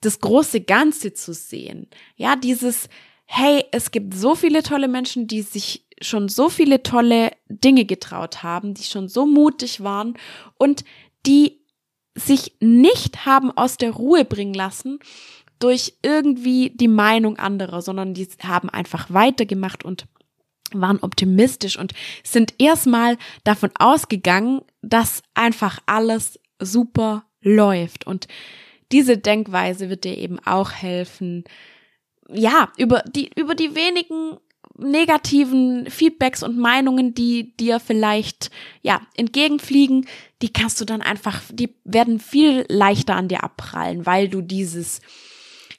das 0.01 0.19
große 0.19 0.61
Ganze 0.61 1.13
zu 1.13 1.33
sehen. 1.33 1.87
Ja, 2.15 2.35
dieses, 2.35 2.87
hey, 3.27 3.65
es 3.71 3.91
gibt 3.91 4.15
so 4.15 4.35
viele 4.35 4.63
tolle 4.63 4.87
Menschen, 4.87 5.27
die 5.27 5.41
sich 5.41 5.85
schon 6.01 6.29
so 6.29 6.49
viele 6.49 6.81
tolle 6.81 7.31
Dinge 7.49 7.85
getraut 7.85 8.41
haben, 8.41 8.73
die 8.73 8.83
schon 8.83 9.09
so 9.09 9.25
mutig 9.25 9.83
waren 9.83 10.17
und 10.57 10.83
die 11.25 11.59
sich 12.15 12.53
nicht 12.59 13.25
haben 13.25 13.51
aus 13.51 13.77
der 13.77 13.91
Ruhe 13.91 14.25
bringen 14.25 14.53
lassen 14.53 14.99
durch 15.59 15.93
irgendwie 16.03 16.71
die 16.71 16.87
Meinung 16.87 17.37
anderer, 17.37 17.81
sondern 17.81 18.13
die 18.13 18.27
haben 18.43 18.69
einfach 18.69 19.11
weitergemacht 19.11 19.83
und 19.83 20.05
waren 20.71 20.99
optimistisch 20.99 21.77
und 21.77 21.93
sind 22.23 22.53
erstmal 22.59 23.17
davon 23.43 23.71
ausgegangen, 23.77 24.61
dass 24.81 25.23
einfach 25.33 25.79
alles 25.85 26.39
super 26.59 27.25
läuft. 27.41 28.05
Und 28.05 28.27
diese 28.91 29.17
Denkweise 29.17 29.89
wird 29.89 30.03
dir 30.03 30.17
eben 30.17 30.39
auch 30.39 30.71
helfen, 30.71 31.43
ja, 32.29 32.71
über 32.77 33.03
die, 33.07 33.29
über 33.35 33.55
die 33.55 33.75
wenigen 33.75 34.37
negativen 34.77 35.89
Feedbacks 35.89 36.43
und 36.43 36.57
Meinungen, 36.57 37.13
die 37.13 37.55
dir 37.57 37.79
vielleicht 37.79 38.51
ja 38.81 39.01
entgegenfliegen, 39.15 40.07
die 40.41 40.53
kannst 40.53 40.79
du 40.79 40.85
dann 40.85 41.01
einfach, 41.01 41.41
die 41.51 41.75
werden 41.83 42.19
viel 42.19 42.65
leichter 42.69 43.15
an 43.15 43.27
dir 43.27 43.43
abprallen, 43.43 44.05
weil 44.05 44.29
du 44.29 44.41
dieses 44.41 45.01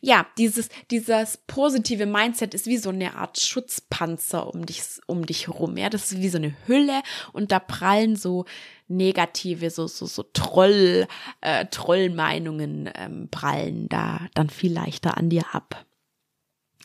ja, 0.01 0.27
dieses, 0.39 0.69
dieses 0.93 1.39
positive 1.49 2.07
Mindset 2.07 2.55
ist 2.55 2.67
wie 2.67 2.77
so 2.77 2.91
eine 2.91 3.17
Art 3.17 3.41
Schutzpanzer 3.41 4.55
um 4.55 4.65
dich, 4.65 4.83
um 5.07 5.27
dich 5.27 5.49
herum. 5.49 5.77
Ja, 5.77 5.91
das 5.91 6.13
ist 6.13 6.23
wie 6.23 6.29
so 6.29 6.39
eine 6.39 6.55
Hülle 6.67 7.03
und 7.33 7.51
da 7.51 7.59
prallen 7.59 8.15
so 8.15 8.45
negative, 8.87 9.71
so, 9.71 9.89
so, 9.89 10.07
so 10.07 10.23
Troll, 10.33 11.09
äh, 11.41 11.67
Trollmeinungen 11.67 12.89
ähm, 12.95 13.29
prallen 13.31 13.89
da 13.89 14.21
dann 14.35 14.51
viel 14.51 14.73
leichter 14.73 15.17
an 15.19 15.31
dir 15.31 15.45
ab. 15.53 15.85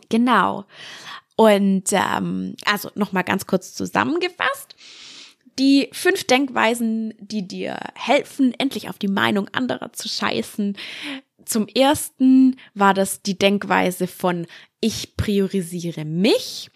Genau. 0.10 0.66
Und 1.36 1.86
ähm, 1.92 2.56
also 2.66 2.90
nochmal 2.96 3.24
ganz 3.24 3.48
kurz 3.48 3.74
zusammengefasst. 3.74 4.76
Die 5.60 5.90
fünf 5.92 6.24
Denkweisen, 6.26 7.14
die 7.20 7.48
dir 7.48 7.78
helfen, 7.96 8.54
endlich 8.58 8.90
auf 8.90 8.98
die 8.98 9.08
Meinung 9.08 9.48
anderer 9.50 9.94
zu 9.94 10.10
scheißen. 10.10 10.78
Zum 11.46 11.68
ersten 11.68 12.58
war 12.74 12.94
das 12.94 13.22
die 13.22 13.38
Denkweise 13.38 14.08
von 14.08 14.48
ich 14.80 15.16
priorisiere 15.16 16.06
mich. 16.06 16.70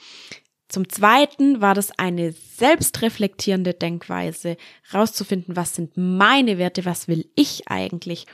Zum 0.69 0.89
zweiten 0.89 1.61
war 1.61 1.73
das 1.73 1.97
eine 1.97 2.33
selbstreflektierende 2.33 3.73
Denkweise, 3.73 4.57
rauszufinden, 4.93 5.55
was 5.55 5.75
sind 5.75 5.95
meine 5.95 6.57
Werte, 6.57 6.83
was 6.83 7.07
will 7.07 7.29
ich 7.35 7.69
eigentlich. 7.69 8.25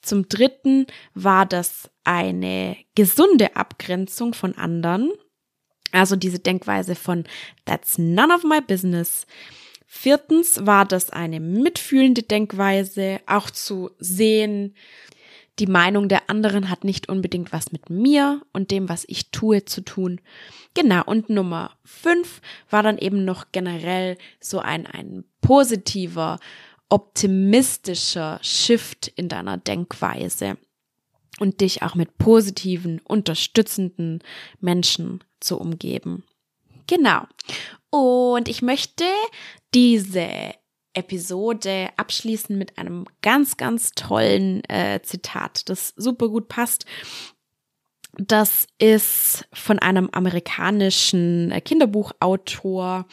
Zum 0.00 0.28
dritten 0.28 0.86
war 1.14 1.44
das 1.44 1.90
eine 2.04 2.76
gesunde 2.94 3.56
Abgrenzung 3.56 4.34
von 4.34 4.56
anderen. 4.56 5.12
Also 5.92 6.16
diese 6.16 6.38
Denkweise 6.38 6.94
von 6.94 7.24
That's 7.64 7.98
none 7.98 8.34
of 8.34 8.44
my 8.44 8.60
business. 8.60 9.26
Viertens 9.86 10.64
war 10.64 10.86
das 10.86 11.10
eine 11.10 11.38
mitfühlende 11.38 12.22
Denkweise, 12.22 13.20
auch 13.26 13.50
zu 13.50 13.90
sehen, 13.98 14.74
die 15.58 15.66
Meinung 15.66 16.08
der 16.08 16.30
anderen 16.30 16.70
hat 16.70 16.82
nicht 16.82 17.10
unbedingt 17.10 17.52
was 17.52 17.72
mit 17.72 17.90
mir 17.90 18.40
und 18.54 18.70
dem, 18.70 18.88
was 18.88 19.04
ich 19.06 19.30
tue, 19.30 19.66
zu 19.66 19.82
tun. 19.82 20.20
Genau, 20.72 21.04
und 21.04 21.28
Nummer 21.28 21.76
fünf 21.84 22.40
war 22.70 22.82
dann 22.82 22.96
eben 22.96 23.26
noch 23.26 23.52
generell 23.52 24.16
so 24.40 24.60
ein, 24.60 24.86
ein 24.86 25.24
positiver, 25.42 26.38
optimistischer 26.88 28.38
Shift 28.42 29.08
in 29.08 29.28
deiner 29.28 29.58
Denkweise 29.58 30.56
und 31.38 31.60
dich 31.60 31.82
auch 31.82 31.94
mit 31.94 32.18
positiven, 32.18 33.00
unterstützenden 33.04 34.20
Menschen 34.60 35.24
zu 35.40 35.58
umgeben. 35.58 36.24
Genau. 36.86 37.22
Und 37.90 38.48
ich 38.48 38.62
möchte 38.62 39.04
diese 39.74 40.28
Episode 40.94 41.88
abschließen 41.96 42.56
mit 42.56 42.78
einem 42.78 43.06
ganz, 43.22 43.56
ganz 43.56 43.92
tollen 43.92 44.62
äh, 44.68 45.00
Zitat, 45.02 45.68
das 45.68 45.94
super 45.96 46.28
gut 46.28 46.48
passt. 46.48 46.84
Das 48.18 48.66
ist 48.78 49.48
von 49.54 49.78
einem 49.78 50.10
amerikanischen 50.12 51.50
äh, 51.50 51.62
Kinderbuchautor 51.62 53.06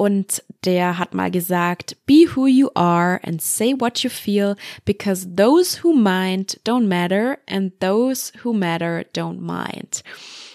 und 0.00 0.42
der 0.64 0.96
hat 0.96 1.12
mal 1.12 1.30
gesagt, 1.30 1.94
be 2.06 2.26
who 2.34 2.46
you 2.46 2.70
are 2.74 3.20
and 3.22 3.42
say 3.42 3.74
what 3.78 3.98
you 4.02 4.08
feel 4.08 4.56
because 4.86 5.28
those 5.36 5.82
who 5.82 5.92
mind 5.92 6.58
don't 6.64 6.86
matter 6.86 7.36
and 7.46 7.72
those 7.80 8.32
who 8.42 8.54
matter 8.54 9.04
don't 9.14 9.40
mind. 9.40 10.02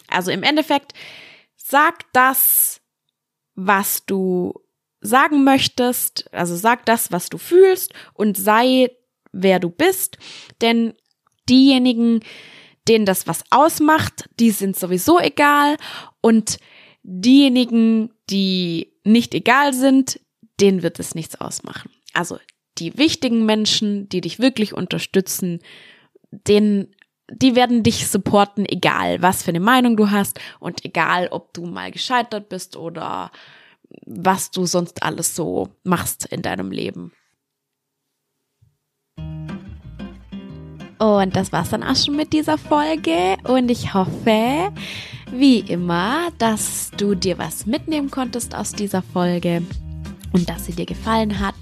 Also 0.08 0.31
im 0.31 0.41
Endeffekt, 0.41 0.93
sag 1.58 2.12
das, 2.12 2.81
was 3.53 4.03
du 4.08 4.51
sagen 5.01 5.43
möchtest, 5.43 6.25
also 6.34 6.55
sag 6.55 6.84
das, 6.88 7.12
was 7.12 7.29
du 7.29 7.38
fühlst 7.38 7.93
und 8.15 8.38
sei, 8.38 8.89
wer 9.31 9.60
du 9.60 9.69
bist, 9.69 10.17
denn 10.62 10.95
diejenigen, 11.47 12.21
denen 12.88 13.05
das 13.05 13.27
was 13.27 13.43
ausmacht, 13.51 14.27
die 14.39 14.49
sind 14.49 14.75
sowieso 14.75 15.19
egal 15.19 15.77
und 16.21 16.58
diejenigen, 17.03 18.12
die 18.31 18.94
nicht 19.06 19.34
egal 19.34 19.74
sind, 19.74 20.20
denen 20.60 20.84
wird 20.84 21.00
es 21.00 21.15
nichts 21.15 21.39
ausmachen. 21.39 21.91
Also 22.13 22.39
die 22.78 22.98
wichtigen 22.98 23.46
Menschen, 23.46 24.10
die 24.10 24.22
dich 24.22 24.39
wirklich 24.39 24.74
unterstützen, 24.74 25.60
denen 26.32 26.94
die 27.32 27.56
werden 27.56 27.82
dich 27.82 28.08
supporten, 28.08 28.65
egal 28.68 29.22
was 29.22 29.41
für 29.41 29.50
eine 29.50 29.60
Meinung 29.60 29.98
du 29.98 30.12
hast 30.12 30.39
und 30.60 30.86
egal, 30.86 31.28
ob 31.32 31.54
du 31.54 31.65
mal 31.65 31.89
gescheitert 31.91 32.50
bist 32.50 32.78
oder 32.78 33.32
was 34.06 34.52
du 34.52 34.65
sonst 34.65 35.02
alles 35.04 35.36
so 35.36 35.70
machst 35.84 36.26
in 36.26 36.41
deinem 36.41 36.72
Leben. 36.72 37.13
Und 40.98 41.36
das 41.36 41.52
war's 41.52 41.72
dann 41.72 41.84
auch 41.84 41.96
schon 41.96 42.15
mit 42.15 42.32
dieser 42.32 42.58
Folge. 42.58 43.38
Und 43.44 43.70
ich 43.70 43.94
hoffe, 43.94 44.72
wie 45.31 45.59
immer, 45.59 46.29
dass 46.38 46.91
du 46.97 47.15
dir 47.15 47.38
was 47.38 47.65
mitnehmen 47.65 48.11
konntest 48.11 48.55
aus 48.55 48.71
dieser 48.71 49.01
Folge 49.01 49.63
und 50.31 50.49
dass 50.49 50.65
sie 50.65 50.73
dir 50.73 50.85
gefallen 50.85 51.39
hat 51.39 51.55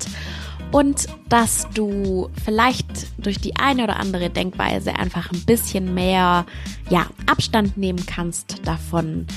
und 0.72 1.06
dass 1.30 1.68
du 1.74 2.30
vielleicht 2.44 3.08
durch 3.24 3.38
die 3.38 3.56
eine 3.58 3.84
oder 3.84 4.00
andere 4.00 4.30
Denkweise 4.30 4.96
einfach 4.96 5.32
ein 5.32 5.46
bisschen 5.46 5.94
mehr 5.94 6.46
ja, 6.90 7.08
Abstand 7.28 7.78
nehmen 7.78 8.06
kannst 8.06 8.66
davon, 8.66 9.28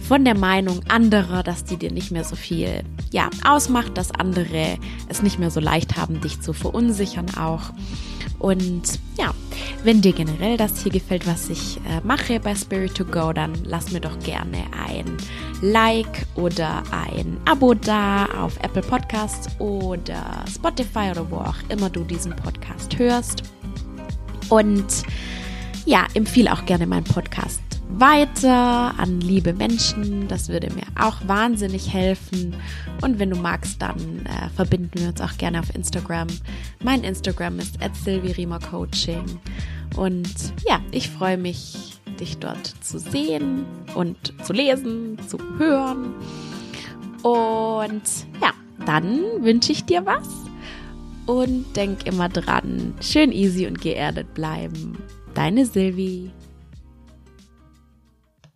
von 0.00 0.24
der 0.24 0.36
Meinung 0.36 0.80
anderer, 0.88 1.42
dass 1.42 1.64
die 1.64 1.76
dir 1.76 1.92
nicht 1.92 2.10
mehr 2.10 2.24
so 2.24 2.34
viel 2.34 2.82
ja, 3.12 3.28
ausmacht, 3.44 3.96
dass 3.98 4.10
andere 4.10 4.78
es 5.08 5.22
nicht 5.22 5.38
mehr 5.38 5.50
so 5.50 5.60
leicht 5.60 5.96
haben, 5.96 6.20
dich 6.22 6.40
zu 6.40 6.52
verunsichern 6.52 7.34
auch. 7.36 7.74
Und 8.38 8.98
ja, 9.18 9.34
wenn 9.82 10.00
dir 10.02 10.12
generell 10.12 10.56
das 10.56 10.82
hier 10.82 10.92
gefällt, 10.92 11.26
was 11.26 11.48
ich 11.48 11.78
äh, 11.78 12.00
mache 12.04 12.40
bei 12.40 12.54
Spirit 12.54 12.94
to 12.94 13.04
Go, 13.04 13.32
dann 13.32 13.52
lass 13.64 13.92
mir 13.92 14.00
doch 14.00 14.18
gerne 14.20 14.64
ein 14.86 15.16
Like 15.62 16.26
oder 16.34 16.82
ein 16.90 17.38
Abo 17.46 17.74
da 17.74 18.26
auf 18.26 18.58
Apple 18.62 18.82
Podcasts 18.82 19.48
oder 19.58 20.44
Spotify 20.52 21.10
oder 21.10 21.30
wo 21.30 21.36
auch 21.36 21.56
immer 21.68 21.88
du 21.88 22.04
diesen 22.04 22.34
Podcast 22.36 22.98
hörst. 22.98 23.42
Und 24.48 24.86
ja, 25.86 26.06
empfehle 26.14 26.52
auch 26.52 26.64
gerne 26.66 26.86
meinen 26.86 27.04
Podcast 27.04 27.69
weiter 27.98 28.94
an 28.98 29.20
liebe 29.20 29.52
Menschen. 29.52 30.28
Das 30.28 30.48
würde 30.48 30.72
mir 30.72 30.84
auch 30.98 31.16
wahnsinnig 31.26 31.92
helfen. 31.92 32.54
Und 33.02 33.18
wenn 33.18 33.30
du 33.30 33.36
magst, 33.36 33.80
dann 33.80 34.26
äh, 34.26 34.48
verbinden 34.54 34.90
wir 34.94 35.08
uns 35.08 35.20
auch 35.20 35.36
gerne 35.38 35.60
auf 35.60 35.74
Instagram. 35.74 36.28
Mein 36.82 37.04
Instagram 37.04 37.58
ist 37.58 37.78
Coaching. 38.70 39.24
Und 39.96 40.52
ja, 40.66 40.80
ich 40.90 41.10
freue 41.10 41.36
mich, 41.36 41.98
dich 42.20 42.38
dort 42.38 42.66
zu 42.66 42.98
sehen 42.98 43.64
und 43.94 44.34
zu 44.44 44.52
lesen, 44.52 45.18
zu 45.26 45.38
hören. 45.58 46.14
Und 47.22 48.02
ja, 48.40 48.52
dann 48.86 49.20
wünsche 49.40 49.72
ich 49.72 49.84
dir 49.84 50.06
was. 50.06 50.28
Und 51.26 51.76
denk 51.76 52.06
immer 52.06 52.28
dran, 52.28 52.94
schön 53.00 53.30
easy 53.30 53.66
und 53.66 53.80
geerdet 53.80 54.34
bleiben. 54.34 54.98
Deine 55.34 55.64
Silvi. 55.64 56.30